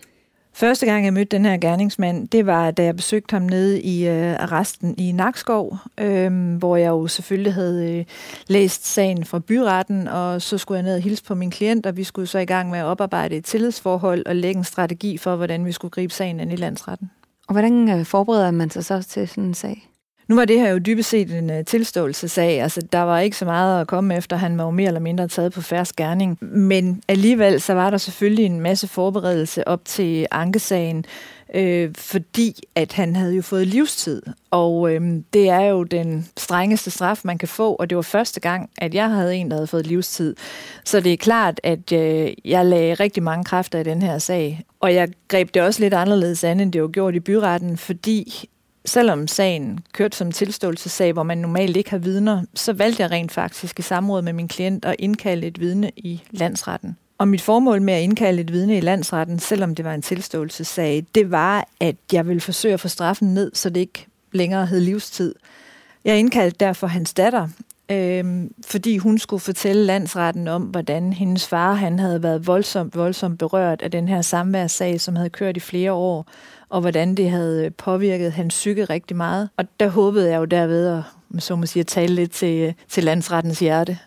[0.53, 4.07] Første gang, jeg mødte den her gerningsmand, det var, da jeg besøgte ham nede i
[4.07, 8.05] øh, arresten i Nakskov, øh, hvor jeg jo selvfølgelig havde øh,
[8.47, 11.97] læst sagen fra byretten, og så skulle jeg ned og hilse på min klient, og
[11.97, 15.35] vi skulle så i gang med at oparbejde et tillidsforhold og lægge en strategi for,
[15.35, 17.11] hvordan vi skulle gribe sagen ind i landsretten.
[17.47, 19.90] Og hvordan øh, forbereder man sig så til sådan en sag?
[20.31, 22.61] Nu var det her jo dybest set en øh, uh, tilståelsesag.
[22.61, 24.35] Altså, der var ikke så meget at komme efter.
[24.35, 26.37] Han var jo mere eller mindre taget på færre gerning.
[26.41, 31.05] Men alligevel så var der selvfølgelig en masse forberedelse op til ankesagen,
[31.53, 34.21] øh, fordi at han havde jo fået livstid.
[34.51, 35.01] Og øh,
[35.33, 38.93] det er jo den strengeste straf, man kan få, og det var første gang, at
[38.93, 40.35] jeg havde en, der havde fået livstid.
[40.83, 44.63] Så det er klart, at øh, jeg lagde rigtig mange kræfter i den her sag.
[44.79, 48.49] Og jeg greb det også lidt anderledes an, end det var gjort i byretten, fordi
[48.85, 53.31] selvom sagen kørte som tilståelsessag, hvor man normalt ikke har vidner, så valgte jeg rent
[53.31, 56.97] faktisk i samråd med min klient at indkalde et vidne i landsretten.
[57.17, 61.05] Og mit formål med at indkalde et vidne i landsretten, selvom det var en tilståelsessag,
[61.15, 64.79] det var, at jeg ville forsøge at få straffen ned, så det ikke længere hed
[64.79, 65.35] livstid.
[66.05, 67.47] Jeg indkaldte derfor hans datter,
[67.91, 73.39] øh, fordi hun skulle fortælle landsretten om, hvordan hendes far han havde været voldsomt, voldsomt
[73.39, 76.27] berørt af den her samværssag, som havde kørt i flere år,
[76.71, 79.49] og hvordan det havde påvirket hans psyke rigtig meget.
[79.57, 81.03] Og der håbede jeg jo derved at,
[81.43, 83.97] så må sige, at tale lidt til, til landsrettens hjerte.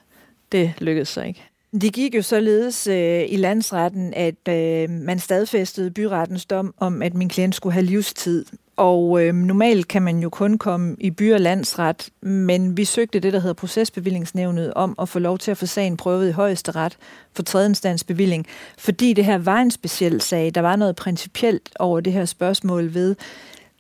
[0.53, 1.43] Det lykkedes så ikke.
[1.81, 7.15] Det gik jo således øh, i landsretten, at øh, man stadfæstede byrettens dom om, at
[7.15, 8.45] min klient skulle have livstid.
[8.77, 13.20] Og øh, normalt kan man jo kun komme i by- og landsret, men vi søgte
[13.20, 16.72] det, der hedder procesbevillingsnævnet, om at få lov til at få sagen prøvet i højeste
[16.72, 16.97] ret
[17.33, 18.47] for tredjeinstansbevilling,
[18.79, 20.53] fordi det her var en speciel sag.
[20.55, 23.16] Der var noget principielt over det her spørgsmål ved,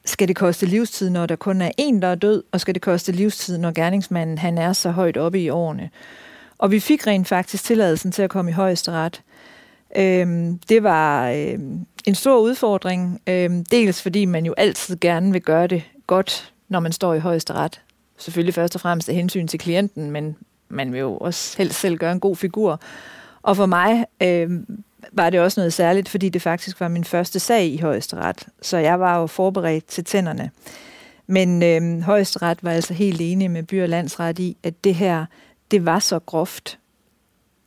[0.04, 2.82] skal det koste livstid, når der kun er en, der er død, og skal det
[2.82, 5.90] koste livstid, når gerningsmanden han er så højt oppe i årene.
[6.58, 9.22] Og vi fik rent faktisk tilladelsen til at komme i højeste ret.
[9.94, 15.42] Øhm, det var øhm, en stor udfordring, øhm, dels fordi man jo altid gerne vil
[15.42, 17.80] gøre det godt, når man står i højeste ret.
[18.18, 20.36] Selvfølgelig først og fremmest af hensyn til klienten, men
[20.68, 22.80] man vil jo også helst selv gøre en god figur.
[23.42, 24.50] Og for mig øh,
[25.12, 28.76] var det også noget særligt, fordi det faktisk var min første sag i højesteret, så
[28.76, 30.50] jeg var jo forberedt til tænderne.
[31.26, 35.26] Men øh, højesteret var altså helt enig med by- og landsret i, at det her,
[35.70, 36.78] det var så groft,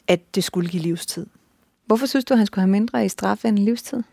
[0.08, 1.26] at det skulle give livstid.
[1.88, 4.04] Hvorfor synes du, han skulle have mindre i straf end livstid?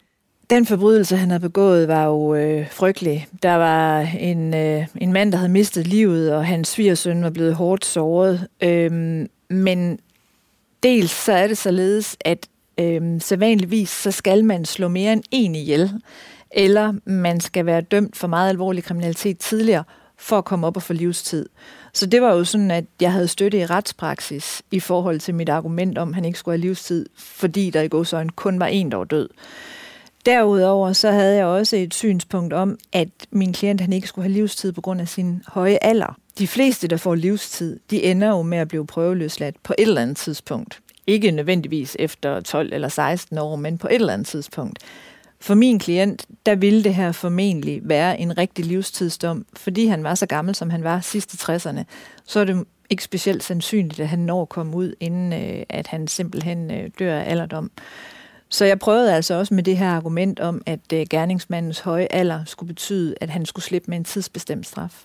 [0.51, 3.29] Den forbrydelse, han havde begået, var jo øh, frygtelig.
[3.43, 7.55] Der var en, øh, en mand, der havde mistet livet, og hans svigersøn var blevet
[7.55, 8.47] hårdt såret.
[8.63, 9.99] Øhm, men
[10.83, 12.49] dels så er det således, at
[12.81, 15.93] øhm, sædvanligvis så skal man slå mere end en ihjel,
[16.51, 19.85] eller man skal være dømt for meget alvorlig kriminalitet tidligere,
[20.19, 21.49] for at komme op og få livstid.
[21.93, 25.49] Så det var jo sådan, at jeg havde støtte i retspraksis i forhold til mit
[25.49, 28.91] argument om, at han ikke skulle have livstid, fordi der i godsøjne kun var en,
[28.91, 29.29] der var død.
[30.27, 34.33] Derudover så havde jeg også et synspunkt om, at min klient han ikke skulle have
[34.33, 36.17] livstid på grund af sin høje alder.
[36.39, 40.03] De fleste, der får livstid, de ender jo med at blive prøveløsladt på et eller
[40.03, 40.81] andet tidspunkt.
[41.07, 44.79] Ikke nødvendigvis efter 12 eller 16 år, men på et eller andet tidspunkt.
[45.45, 50.15] For min klient, der ville det her formentlig være en rigtig livstidsdom, fordi han var
[50.15, 51.85] så gammel, som han var sidst i 60'erne.
[52.25, 55.87] Så er det ikke specielt sandsynligt, at han når at komme ud, inden øh, at
[55.87, 57.71] han simpelthen øh, dør af alderdom.
[58.49, 62.45] Så jeg prøvede altså også med det her argument om, at øh, gerningsmandens høje alder
[62.45, 65.05] skulle betyde, at han skulle slippe med en tidsbestemt straf.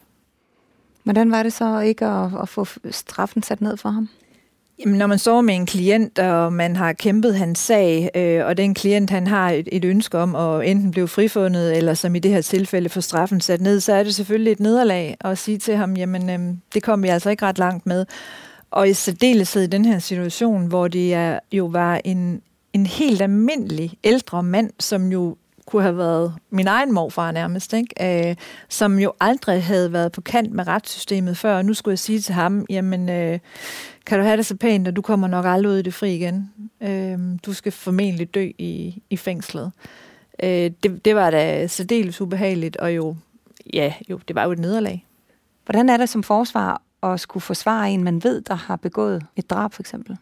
[1.04, 4.10] Hvordan var det så ikke at, at få straffen sat ned for ham?
[4.80, 8.57] Jamen, når man står med en klient, og man har kæmpet hans sag, øh, og
[8.57, 12.19] den klient han har et, et ønske om at enten blive frifundet, eller som i
[12.19, 15.57] det her tilfælde få straffen sat ned, så er det selvfølgelig et nederlag at sige
[15.57, 16.39] til ham, jamen øh,
[16.73, 18.05] det kommer vi altså ikke ret langt med.
[18.71, 22.41] Og i særdeleshed i den her situation, hvor det er, jo var en,
[22.73, 25.36] en helt almindelig ældre mand, som jo
[25.70, 28.30] kunne have været min egen morfar nærmest, ikke?
[28.30, 28.36] Øh,
[28.70, 32.20] som jo aldrig havde været på kant med retssystemet før, og nu skulle jeg sige
[32.20, 33.39] til ham, jamen, øh,
[34.05, 36.15] kan du have det så pænt, og du kommer nok aldrig ud i det fri
[36.15, 36.53] igen.
[36.82, 39.72] Øh, du skal formentlig dø i, i fængslet.
[40.43, 43.15] Øh, det, det var da særdeles ubehageligt, og jo,
[43.74, 45.05] ja, jo, det var jo et nederlag.
[45.65, 49.49] Hvordan er det som forsvar at skulle forsvare en, man ved, der har begået et
[49.49, 50.17] drab for eksempel?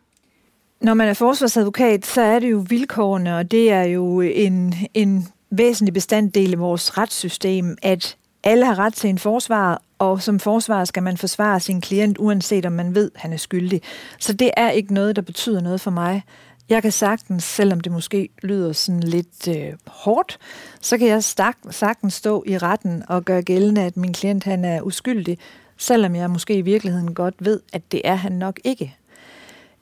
[0.81, 5.27] Når man er forsvarsadvokat, så er det jo vilkårene, og det er jo en, en
[5.49, 10.85] væsentlig bestanddel i vores retssystem, at alle har ret til en forsvar, og som forsvar
[10.85, 13.81] skal man forsvare sin klient, uanset om man ved, at han er skyldig.
[14.19, 16.23] Så det er ikke noget, der betyder noget for mig.
[16.69, 20.37] Jeg kan sagtens, selvom det måske lyder sådan lidt øh, hårdt,
[20.81, 21.23] så kan jeg
[21.69, 25.37] sagtens stå i retten og gøre gældende, at min klient han er uskyldig,
[25.77, 28.95] selvom jeg måske i virkeligheden godt ved, at det er han nok ikke.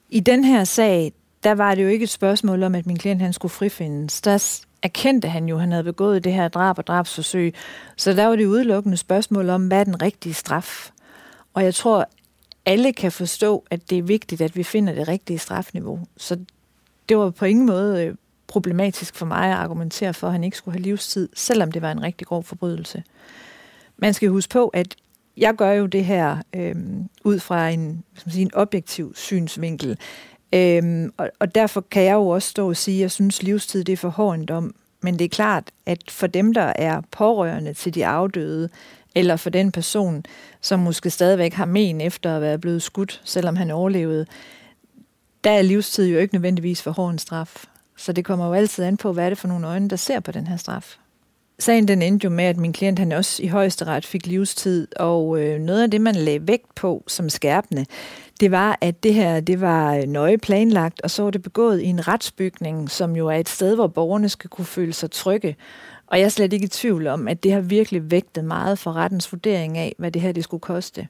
[0.10, 1.14] I den her sag,
[1.44, 4.22] der var det jo ikke et spørgsmål om, at min klient han skulle frifindes.
[4.22, 7.54] Der erkendte han jo, at han havde begået det her drab og drabsforsøg.
[7.98, 10.92] Så der var det udelukkende spørgsmål om, hvad er den rigtige straf?
[11.54, 12.10] Og jeg tror,
[12.66, 16.00] alle kan forstå, at det er vigtigt, at vi finder det rigtige strafniveau.
[16.18, 16.40] Så
[17.10, 18.16] det var på ingen måde øh,
[18.48, 21.92] problematisk for mig at argumentere for, at han ikke skulle have livstid, selvom det var
[21.92, 23.04] en rigtig grov forbrydelse.
[23.98, 24.96] Man skal huske på, at
[25.38, 26.76] jeg gør jo det her øh,
[27.24, 29.98] ud fra en, som sige, en objektiv synsvinkel.
[30.56, 33.84] Øhm, og, og derfor kan jeg jo også stå og sige, at jeg synes, livstid
[33.84, 34.76] det er for hård en dom.
[35.02, 38.70] Men det er klart, at for dem, der er pårørende til de afdøde,
[39.16, 40.26] eller for den person,
[40.62, 44.26] som måske stadigvæk har men efter at være blevet skudt, selvom han overlevede,
[45.44, 47.66] der er livstid jo ikke nødvendigvis for hård en straf.
[47.98, 50.20] Så det kommer jo altid an på, hvad er det for nogle øjne, der ser
[50.20, 50.98] på den her straf.
[51.60, 54.88] Sagen den endte jo med, at min klient han også i højeste ret fik livstid,
[54.96, 57.86] og øh, noget af det, man lagde vægt på som skærpende,
[58.40, 61.82] det var, at det her det var øh, nøje planlagt, og så var det begået
[61.82, 65.56] i en retsbygning, som jo er et sted, hvor borgerne skal kunne føle sig trygge.
[66.08, 68.94] Og jeg er slet ikke i tvivl om, at det har virkelig vægtet meget for
[68.94, 71.08] rettens vurdering af, hvad det her det skulle koste.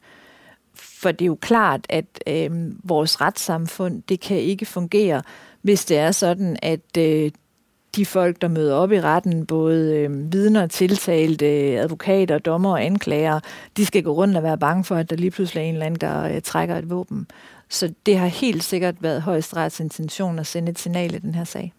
[0.75, 2.51] For det er jo klart, at øh,
[2.83, 5.21] vores retssamfund, det kan ikke fungere,
[5.61, 7.31] hvis det er sådan, at øh,
[7.95, 11.45] de folk, der møder op i retten, både øh, vidner, tiltalte,
[11.79, 13.39] advokater, dommer og anklager,
[13.77, 15.85] de skal gå rundt og være bange for, at der lige pludselig er en eller
[15.85, 17.27] anden, der øh, trækker et våben.
[17.69, 21.43] Så det har helt sikkert været højesterets intention at sende et signal i den her
[21.43, 21.73] sag.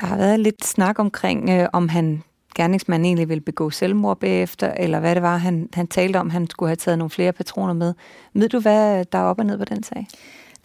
[0.00, 2.22] Der har været lidt snak omkring, øh, om han
[2.54, 6.50] gerningsmanden egentlig ville begå selvmord bagefter, eller hvad det var, han, han talte om, han
[6.50, 7.94] skulle have taget nogle flere patroner med.
[8.34, 10.06] Ved du, hvad der er op og ned på den sag?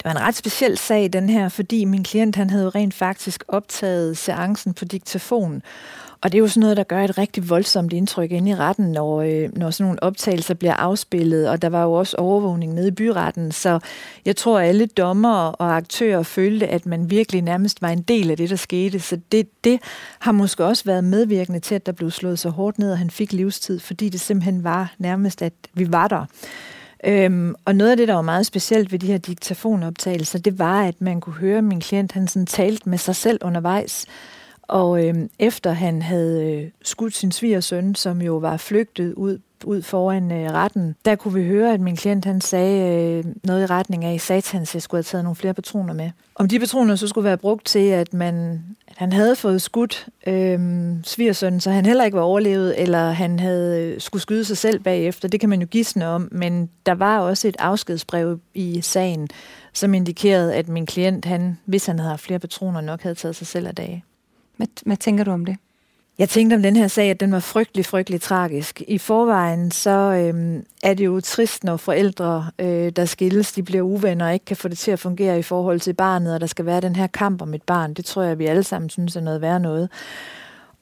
[0.06, 2.94] Det var en ret speciel sag, den her, fordi min klient han havde jo rent
[2.94, 5.62] faktisk optaget seancen på diktafon.
[6.20, 8.92] Og det er jo sådan noget, der gør et rigtig voldsomt indtryk inde i retten,
[8.92, 12.88] når, øh, når sådan nogle optagelser bliver afspillet, og der var jo også overvågning nede
[12.88, 13.78] i byretten, så
[14.24, 18.30] jeg tror, at alle dommer og aktører følte, at man virkelig nærmest var en del
[18.30, 19.00] af det, der skete.
[19.00, 19.80] Så det, det
[20.18, 23.10] har måske også været medvirkende til, at der blev slået så hårdt ned, og han
[23.10, 26.26] fik livstid, fordi det simpelthen var nærmest, at vi var der.
[27.04, 30.82] Øhm, og noget af det, der var meget specielt ved de her diktafonoptagelser, det var,
[30.82, 34.06] at man kunne høre, at min klient han sådan talte med sig selv undervejs.
[34.68, 39.82] Og øh, efter han havde øh, skudt sin svigersøn, som jo var flygtet ud ud
[39.82, 43.66] foran øh, retten, der kunne vi høre, at min klient han sagde øh, noget i
[43.66, 46.10] retning af, at satans, jeg skulle have taget nogle flere patroner med.
[46.34, 50.06] Om de patroner så skulle være brugt til, at man at han havde fået skudt
[50.26, 50.60] øh,
[51.04, 54.80] svigersønnen, så han heller ikke var overlevet, eller han havde øh, skulle skyde sig selv
[54.80, 59.28] bagefter, det kan man jo gisne om, men der var også et afskedsbrev i sagen,
[59.72, 63.36] som indikerede, at min klient, han, hvis han havde haft flere patroner, nok havde taget
[63.36, 64.04] sig selv af dage.
[64.56, 65.56] Hvad, hvad tænker du om det?
[66.18, 68.82] Jeg tænkte om den her sag, at den var frygtelig, frygtelig tragisk.
[68.88, 73.82] I forvejen så øh, er det jo trist, når forældre, øh, der skilles, de bliver
[73.82, 76.46] uvenner og ikke kan få det til at fungere i forhold til barnet, og der
[76.46, 77.94] skal være den her kamp om et barn.
[77.94, 79.90] Det tror jeg, vi alle sammen synes er noget værd noget.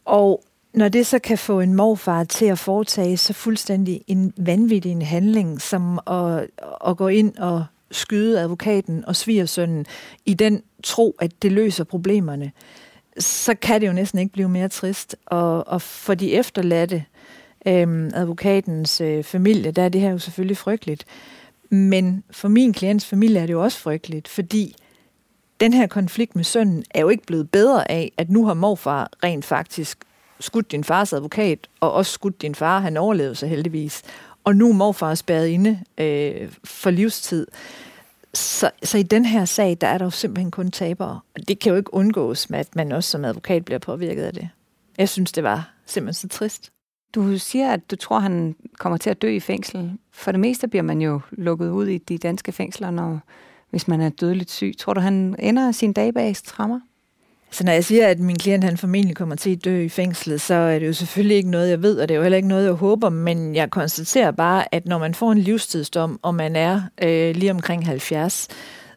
[0.05, 0.45] Og
[0.75, 5.03] når det så kan få en morfar til at foretage så fuldstændig en vanvittig en
[5.03, 6.47] handling, som at,
[6.87, 9.87] at gå ind og skyde advokaten og svigersønnen
[10.27, 12.53] i den tro, at det løser problemerne,
[13.19, 15.17] så kan det jo næsten ikke blive mere trist.
[15.27, 17.05] Og, og for de efterladte,
[17.67, 21.05] øhm, advokatens øh, familie, der er det her jo selvfølgelig frygteligt.
[21.71, 24.77] Men for min klients familie er det jo også frygteligt, fordi
[25.61, 29.11] den her konflikt med sønnen er jo ikke blevet bedre af, at nu har morfar
[29.25, 29.99] rent faktisk
[30.41, 32.81] skudt din fars advokat, og også skudt din far.
[32.81, 34.03] Han overlevede sig heldigvis.
[34.45, 37.47] Og nu er morfar spærret inde øh, for livstid.
[38.35, 41.20] Så, så i den her sag, der er der jo simpelthen kun tabere.
[41.35, 44.32] Og det kan jo ikke undgås med, at man også som advokat bliver påvirket af
[44.32, 44.49] det.
[44.99, 46.70] Jeg synes, det var simpelthen så trist.
[47.14, 49.99] Du siger, at du tror, han kommer til at dø i fængsel.
[50.12, 53.20] For det meste bliver man jo lukket ud i de danske fængsler, når,
[53.70, 54.72] hvis man er dødeligt syg.
[54.78, 56.80] Tror du, han ender sin dag bag strammer?
[57.51, 60.40] Så når jeg siger, at min klient han formentlig kommer til at dø i fængslet,
[60.40, 62.49] så er det jo selvfølgelig ikke noget, jeg ved, og det er jo heller ikke
[62.49, 66.57] noget, jeg håber, men jeg konstaterer bare, at når man får en livstidsdom, og man
[66.57, 68.49] er øh, lige omkring 70,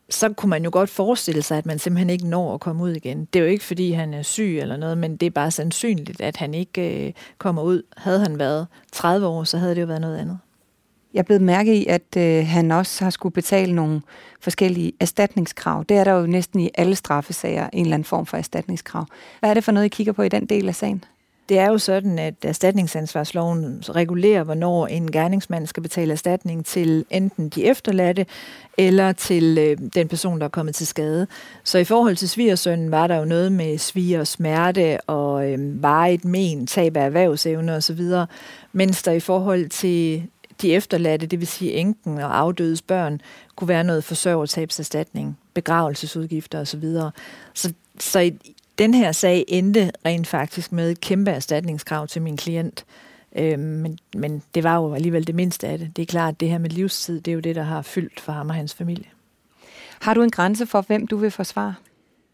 [0.09, 2.91] så kunne man jo godt forestille sig, at man simpelthen ikke når at komme ud
[2.91, 3.25] igen.
[3.25, 6.21] Det er jo ikke, fordi han er syg eller noget, men det er bare sandsynligt,
[6.21, 7.81] at han ikke øh, kommer ud.
[7.97, 10.39] Havde han været 30 år, så havde det jo været noget andet.
[11.17, 14.01] Jeg er blevet mærke i, at øh, han også har skulle betale nogle
[14.41, 15.85] forskellige erstatningskrav.
[15.89, 19.05] Det er der jo næsten i alle straffesager, en eller anden form for erstatningskrav.
[19.39, 21.03] Hvad er det for noget, I kigger på i den del af sagen?
[21.49, 27.49] Det er jo sådan, at erstatningsansvarsloven regulerer, hvornår en gerningsmand skal betale erstatning til enten
[27.49, 28.25] de efterladte
[28.77, 31.27] eller til øh, den person, der er kommet til skade.
[31.63, 36.25] Så i forhold til svigersønnen var der jo noget med sviger smerte og øh, varigt
[36.25, 38.01] men, tab af erhvervsevne osv.,
[38.73, 40.27] mens der i forhold til
[40.61, 43.21] de efterladte, det vil sige enken og afdødes børn,
[43.55, 46.83] kunne være noget forsørgertabserstatning, begravelsesudgifter osv.
[47.53, 48.39] Så, så i
[48.77, 52.85] den her sag endte rent faktisk med et kæmpe erstatningskrav til min klient.
[53.35, 55.91] Øh, men, men det var jo alligevel det mindste af det.
[55.95, 58.19] Det er klart, at det her med livstid, det er jo det, der har fyldt
[58.19, 59.05] for ham og hans familie.
[60.01, 61.75] Har du en grænse for, hvem du vil forsvare?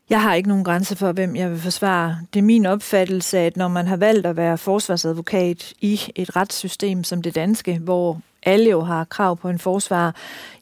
[0.10, 2.18] Jeg har ikke nogen grænse for, hvem jeg vil forsvare.
[2.34, 7.04] Det er min opfattelse, at når man har valgt at være forsvarsadvokat i et retssystem
[7.04, 10.16] som det danske, hvor alle jo har krav på en forsvar,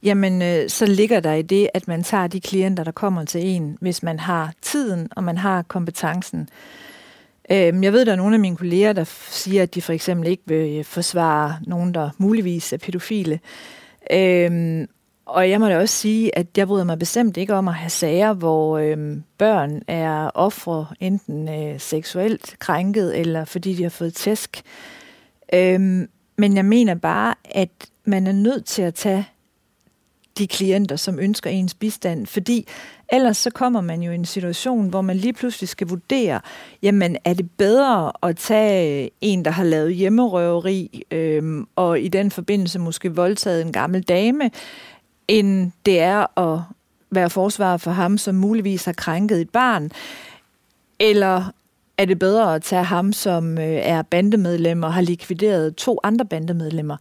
[0.04, 3.46] jamen øh, så ligger der i det, at man tager de klienter, der kommer til
[3.46, 6.50] en, hvis man har tiden og man har kompetencen.
[7.52, 10.28] Øh, jeg ved, der er nogle af mine kolleger, der siger, at de for eksempel
[10.28, 13.40] ikke vil forsvare nogen, der muligvis er pædofile.
[14.12, 14.88] Øh,
[15.36, 17.90] og jeg må da også sige, at jeg bryder mig bestemt ikke om at have
[17.90, 24.14] sager, hvor øh, børn er ofre enten øh, seksuelt krænket, eller fordi de har fået
[24.14, 24.62] tæsk.
[25.54, 26.08] Øh,
[26.38, 27.70] men jeg mener bare, at
[28.06, 29.28] man er nødt til at tage
[30.38, 32.68] de klienter, som ønsker ens bistand, fordi
[33.12, 36.40] ellers så kommer man jo i en situation, hvor man lige pludselig skal vurdere,
[36.82, 42.32] jamen er det bedre at tage en, der har lavet hjemmerøveri, øhm, og i den
[42.32, 44.52] forbindelse måske voldtaget en gammel dame,
[45.28, 46.62] end det er at
[47.12, 49.92] være forsvarer for ham, som muligvis har krænket et barn,
[51.00, 51.52] eller
[51.98, 56.26] er det bedre at tage ham, som øh, er bandemedlem og har likvideret to andre
[56.26, 56.98] bandemedlemmer.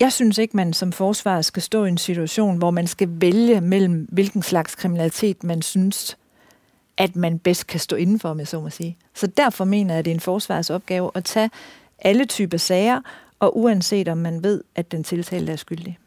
[0.00, 3.60] Jeg synes ikke, man som forsvarer skal stå i en situation, hvor man skal vælge
[3.60, 6.16] mellem, hvilken slags kriminalitet man synes,
[6.96, 8.96] at man bedst kan stå indenfor, med så må sige.
[9.14, 11.50] Så derfor mener jeg, at det er en forsvarsopgave at tage
[11.98, 13.00] alle typer sager,
[13.38, 15.98] og uanset om man ved, at den tiltalte er skyldig.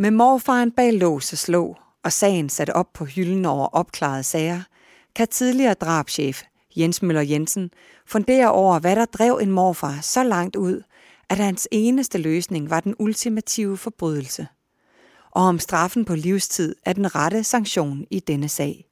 [0.00, 4.62] Med morfaren bag lås og slå, og sagen sat op på hylden over opklarede sager,
[5.14, 6.42] kan tidligere drabschef
[6.76, 7.70] Jens Møller Jensen
[8.06, 10.82] fundere over, hvad der drev en morfar så langt ud,
[11.28, 14.46] at hans eneste løsning var den ultimative forbrydelse.
[15.30, 18.87] Og om straffen på livstid er den rette sanktion i denne sag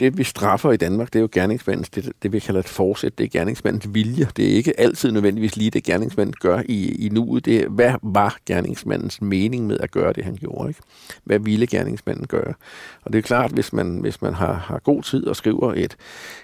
[0.00, 3.18] det vi straffer i Danmark, det er jo gerningsmandens, det, det vi kalder et forsæt,
[3.18, 4.28] det er gerningsmandens vilje.
[4.36, 7.44] Det er ikke altid nødvendigvis lige det, gerningsmanden gør i, i nuet.
[7.44, 10.68] Det er, hvad var gerningsmandens mening med at gøre det, han gjorde?
[10.68, 10.80] Ikke?
[11.24, 12.54] Hvad ville gerningsmanden gøre?
[13.02, 15.96] Og det er klart, hvis man, hvis man har, har god tid og skriver et,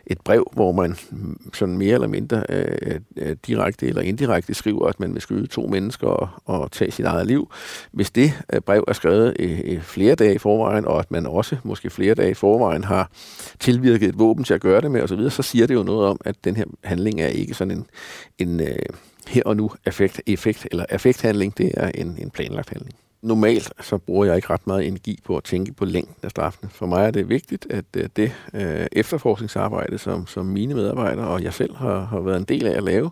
[0.06, 0.96] et brev, hvor man
[1.52, 5.46] sådan mere eller mindre øh, øh, øh direkte eller indirekte skriver, at man vil skyde
[5.46, 7.50] to mennesker og, og tage sit eget liv.
[7.92, 11.26] Hvis det øh, brev er skrevet øh, øh, flere dage i forvejen, og at man
[11.26, 13.10] også måske flere dage i forvejen har
[13.60, 16.20] tilvirket et våben til at gøre det med osv., så siger det jo noget om,
[16.24, 17.86] at den her handling er ikke sådan en,
[18.38, 18.76] en øh,
[19.28, 23.98] her og nu effekt, effekt eller effekthandling, det er en, en planlagt handling normalt så
[23.98, 26.70] bruger jeg ikke ret meget energi på at tænke på længden af straffene.
[26.70, 31.42] For mig er det vigtigt, at øh, det øh, efterforskningsarbejde, som, som mine medarbejdere og
[31.42, 33.10] jeg selv har, har været en del af at lave,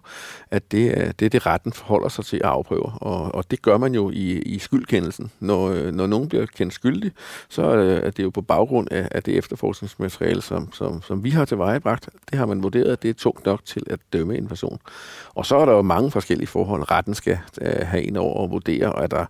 [0.50, 2.84] at det er det, det retten forholder sig til at afprøve.
[2.84, 5.30] Og, og det gør man jo i, i skyldkendelsen.
[5.40, 7.12] Når, øh, når nogen bliver kendt skyldig,
[7.48, 11.30] så øh, er det jo på baggrund af, af det efterforskningsmateriale, som, som, som vi
[11.30, 12.08] har tilvejebragt.
[12.30, 14.78] Det har man vurderet, at det er tungt nok til at dømme en person.
[15.34, 17.38] Og så er der jo mange forskellige forhold, retten skal
[17.82, 19.26] have ind over og vurdere, og er der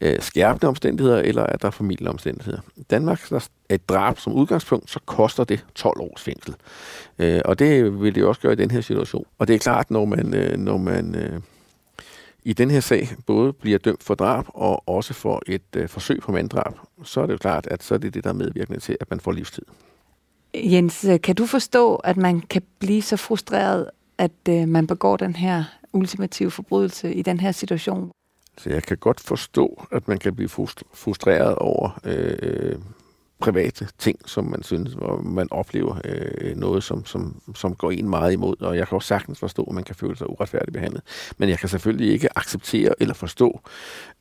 [0.00, 2.58] øh, skærpende omstændigheder, eller er der familieomstændigheder.
[2.76, 6.54] I Danmark der er et drab som udgangspunkt, så koster det 12 års fængsel.
[7.18, 9.24] Øh, og det vil det også gøre i den her situation.
[9.38, 11.40] Og det er klart, når man, øh, når man øh,
[12.44, 16.20] i den her sag både bliver dømt for drab og også for et øh, forsøg
[16.20, 16.74] på manddrab,
[17.04, 19.10] så er det jo klart, at så er det det, der er medvirkende til, at
[19.10, 19.64] man får livstid.
[20.54, 25.16] Jens, øh, kan du forstå, at man kan blive så frustreret, at øh, man begår
[25.16, 28.10] den her ultimative forbrydelse i den her situation?
[28.58, 30.48] Så jeg kan godt forstå, at man kan blive
[30.94, 32.78] frustreret over øh,
[33.38, 38.08] private ting, som man synes, hvor man oplever øh, noget, som, som, som går en
[38.08, 38.62] meget imod.
[38.62, 41.02] Og jeg kan også sagtens forstå, at man kan føle sig uretfærdigt behandlet.
[41.38, 43.60] Men jeg kan selvfølgelig ikke acceptere eller forstå,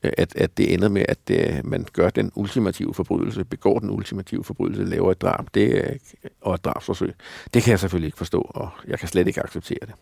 [0.03, 3.89] øh, at, at det ender med, at øh, man gør den ultimative forbrydelse, begår den
[3.89, 5.97] ultimative forbrydelse, laver et drab det,
[6.41, 7.13] og et drabsforsøg.
[7.53, 9.93] Det kan jeg selvfølgelig ikke forstå, og jeg kan slet ikke acceptere det.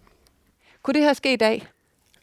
[0.83, 1.67] Kunne det her ske i dag?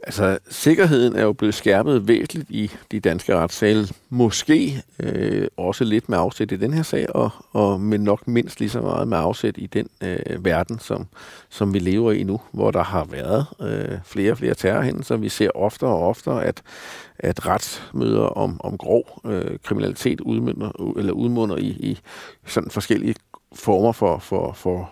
[0.02, 3.88] Altså, sikkerheden er jo blevet skærpet væsentligt i de danske retssale.
[4.10, 8.60] Måske øh, også lidt med afsæt i den her sag, og, og men nok mindst
[8.60, 11.06] lige så meget med afsæt i den øh, verden, som,
[11.50, 15.16] som vi lever i nu, hvor der har været øh, flere og flere terrorhændelser.
[15.16, 16.62] Vi ser oftere og oftere, at,
[17.18, 21.98] at retsmøder om, om grov øh, kriminalitet udmunder, eller udmunder i, i
[22.46, 23.14] sådan forskellige
[23.54, 24.90] former for, for, for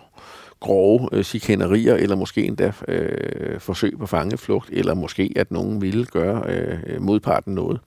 [0.59, 6.05] grove øh, chikanerier, eller måske endda øh, forsøg på fangeflugt, eller måske at nogen ville
[6.05, 7.79] gøre øh, modparten noget.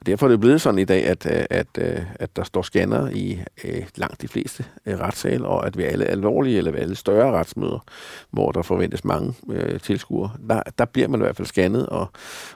[0.00, 2.62] Og derfor er det blevet sådan i dag, at, at, at, øh, at der står
[2.62, 6.80] scanner i øh, langt de fleste øh, retssale, og at ved alle alvorlige eller ved
[6.80, 7.84] alle større retsmøder,
[8.30, 12.06] hvor der forventes mange øh, tilskuere, der, der bliver man i hvert fald scannet og,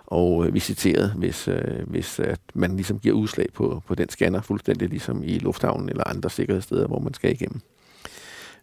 [0.07, 4.41] og øh, visiteret, hvis, øh, hvis at man ligesom giver udslag på, på den scanner,
[4.41, 7.61] fuldstændig ligesom i lufthavnen eller andre sikkerhedssteder, hvor man skal igennem.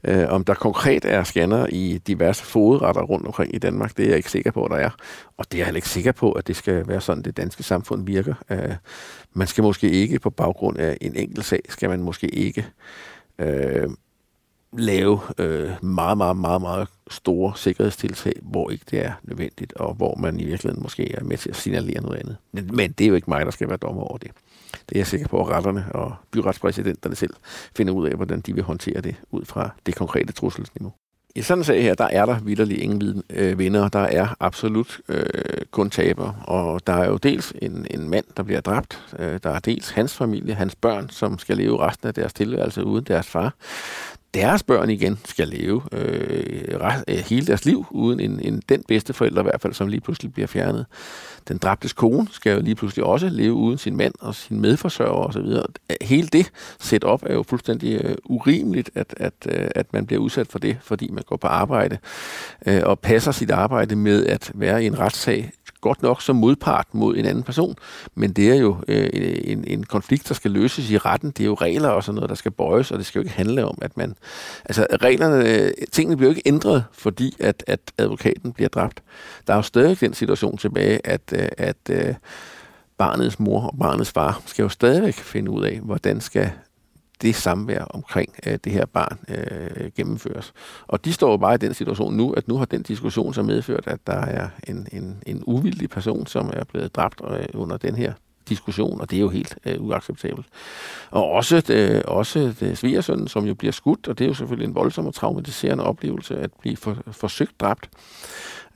[0.07, 4.09] Øh, om der konkret er scanner i diverse fodretter rundt omkring i Danmark, det er
[4.09, 4.89] jeg ikke sikker på, at der er.
[5.37, 7.63] Og det er jeg heller ikke sikker på, at det skal være sådan, det danske
[7.63, 8.33] samfund virker.
[8.49, 8.75] Øh,
[9.33, 12.65] man skal måske ikke på baggrund af en enkelt sag, skal man måske ikke
[13.39, 13.89] øh,
[14.77, 20.15] lave øh, meget, meget, meget, meget store sikkerhedstiltag, hvor ikke det er nødvendigt, og hvor
[20.15, 22.37] man i virkeligheden måske er med til at signalere noget andet.
[22.51, 24.31] Men, men det er jo ikke mig, der skal være dommer over det.
[24.89, 27.33] Det er jeg sikker på, at retterne og byretspræsidenterne selv
[27.77, 30.93] finder ud af, hvordan de vil håndtere det ud fra det konkrete trusselsniveau.
[31.37, 35.01] I sådan en sag her, der er der vidderlig ingen øh, vinder, der er absolut
[35.09, 35.25] øh,
[35.71, 36.33] kun taber.
[36.43, 39.89] Og der er jo dels en, en mand, der bliver dræbt, øh, der er dels
[39.89, 43.53] hans familie, hans børn, som skal leve resten af deres tilværelse uden deres far.
[44.35, 48.83] Deres børn igen skal leve øh, rest, øh, hele deres liv uden en, en, den
[48.87, 50.85] bedste forælder i hvert fald, som lige pludselig bliver fjernet.
[51.47, 55.27] den dræbtes kone skal jo lige pludselig også leve uden sin mand og sin medforsørger
[55.27, 55.47] osv.
[56.01, 60.47] Hele det setup er jo fuldstændig øh, urimeligt, at, at, øh, at man bliver udsat
[60.47, 61.97] for det, fordi man går på arbejde
[62.65, 65.51] øh, og passer sit arbejde med at være i en retssag
[65.85, 67.75] godt nok som modpart mod en anden person,
[68.15, 69.09] men det er jo øh,
[69.43, 71.31] en, en konflikt, der skal løses i retten.
[71.31, 73.35] Det er jo regler og sådan noget, der skal bøjes, og det skal jo ikke
[73.35, 74.15] handle om, at man...
[74.65, 79.03] Altså, reglerne, øh, tingene bliver jo ikke ændret, fordi at, at advokaten bliver dræbt.
[79.47, 82.17] Der er jo stadig den situation tilbage, at, øh, at, at
[82.97, 86.51] barnets mor og barnets far skal jo stadigvæk finde ud af, hvordan skal
[87.21, 90.53] det samvær omkring øh, det her barn øh, gennemføres.
[90.87, 93.43] Og de står jo bare i den situation nu, at nu har den diskussion så
[93.43, 97.77] medført, at der er en, en, en uvildig person, som er blevet dræbt øh, under
[97.77, 98.13] den her
[98.49, 100.45] diskussion, og det er jo helt øh, uacceptabelt.
[101.11, 104.67] Og også, øh, også det svigersønnen, som jo bliver skudt, og det er jo selvfølgelig
[104.67, 107.89] en voldsom og traumatiserende oplevelse at blive for, forsøgt dræbt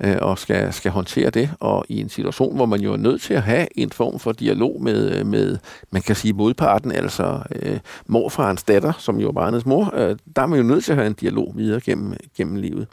[0.04, 3.22] øh, og skal, skal håndtere det, og i en situation, hvor man jo er nødt
[3.22, 5.58] til at have en form for dialog med, øh, med
[5.91, 10.41] man kan sige modparten, altså øh, morfarens datter, som jo er barnets mor, øh, der
[10.41, 12.88] er man jo nødt til at have en dialog videre gennem, gennem livet.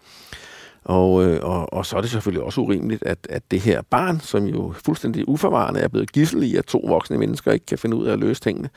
[0.86, 4.20] Og, øh, og, og så er det selvfølgelig også urimeligt, at, at det her barn,
[4.20, 7.96] som jo fuldstændig uforvarende er blevet gissel i, at to voksne mennesker ikke kan finde
[7.96, 8.68] ud af at løse tingene,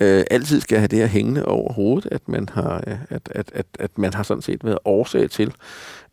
[0.00, 3.50] øh, altid skal have det her hængende over hovedet, at man har, øh, at, at,
[3.54, 5.52] at, at man har sådan set været årsag til,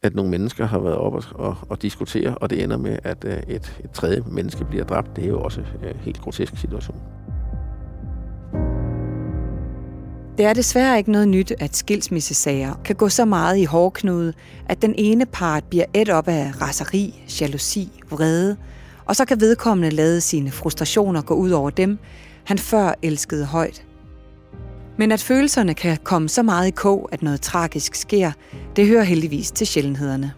[0.02, 3.26] at nogle mennesker har været op og, og, og diskutere, og det ender med, at
[3.26, 5.16] øh, et, et tredje menneske bliver dræbt.
[5.16, 7.17] Det er jo også en øh, helt grotesk situation.
[10.38, 14.34] Det er desværre ikke noget nyt, at skilsmissesager kan gå så meget i hårdknude,
[14.66, 18.58] at den ene part bliver et op af raseri, jalousi, vrede,
[19.06, 21.98] og så kan vedkommende lade sine frustrationer gå ud over dem,
[22.44, 23.86] han før elskede højt.
[24.98, 28.32] Men at følelserne kan komme så meget i kog, at noget tragisk sker,
[28.76, 30.34] det hører heldigvis til sjældenhederne.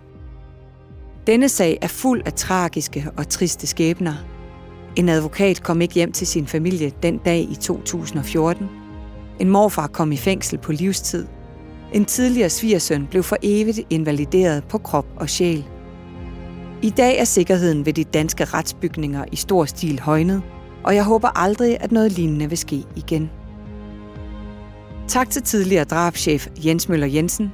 [1.28, 4.14] Denne sag er fuld af tragiske og triste skæbner.
[4.96, 8.79] En advokat kom ikke hjem til sin familie den dag i 2014.
[9.40, 11.28] En morfar kom i fængsel på livstid.
[11.94, 15.66] En tidligere svigersøn blev for evigt invalideret på krop og sjæl.
[16.82, 20.42] I dag er sikkerheden ved de danske retsbygninger i stor stil højnet,
[20.84, 23.30] og jeg håber aldrig, at noget lignende vil ske igen.
[25.08, 27.52] Tak til tidligere drabschef Jens Møller Jensen,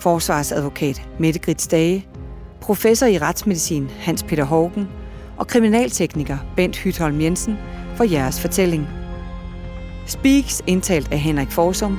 [0.00, 2.06] forsvarsadvokat Mette Grits Dage,
[2.60, 4.88] professor i retsmedicin Hans Peter Hågen
[5.36, 7.56] og kriminaltekniker Bent Hytholm Jensen
[7.96, 8.97] for jeres fortælling.
[10.08, 11.98] Speaks indtalt af Henrik Forsum.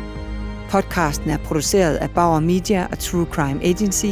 [0.70, 4.06] Podcasten er produceret af Bauer Media og True Crime Agency.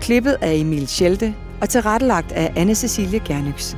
[0.00, 3.76] Klippet af Emil Schelte og tilrettelagt af anne Cecilie Gernyx.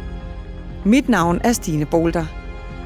[0.84, 2.26] Mit navn er Stine Bolter.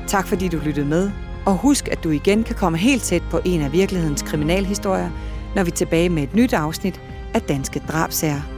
[0.07, 1.11] Tak fordi du lyttede med,
[1.47, 5.11] og husk, at du igen kan komme helt tæt på en af virkelighedens kriminalhistorier,
[5.55, 7.01] når vi er tilbage med et nyt afsnit
[7.35, 8.58] af Danske Drabsager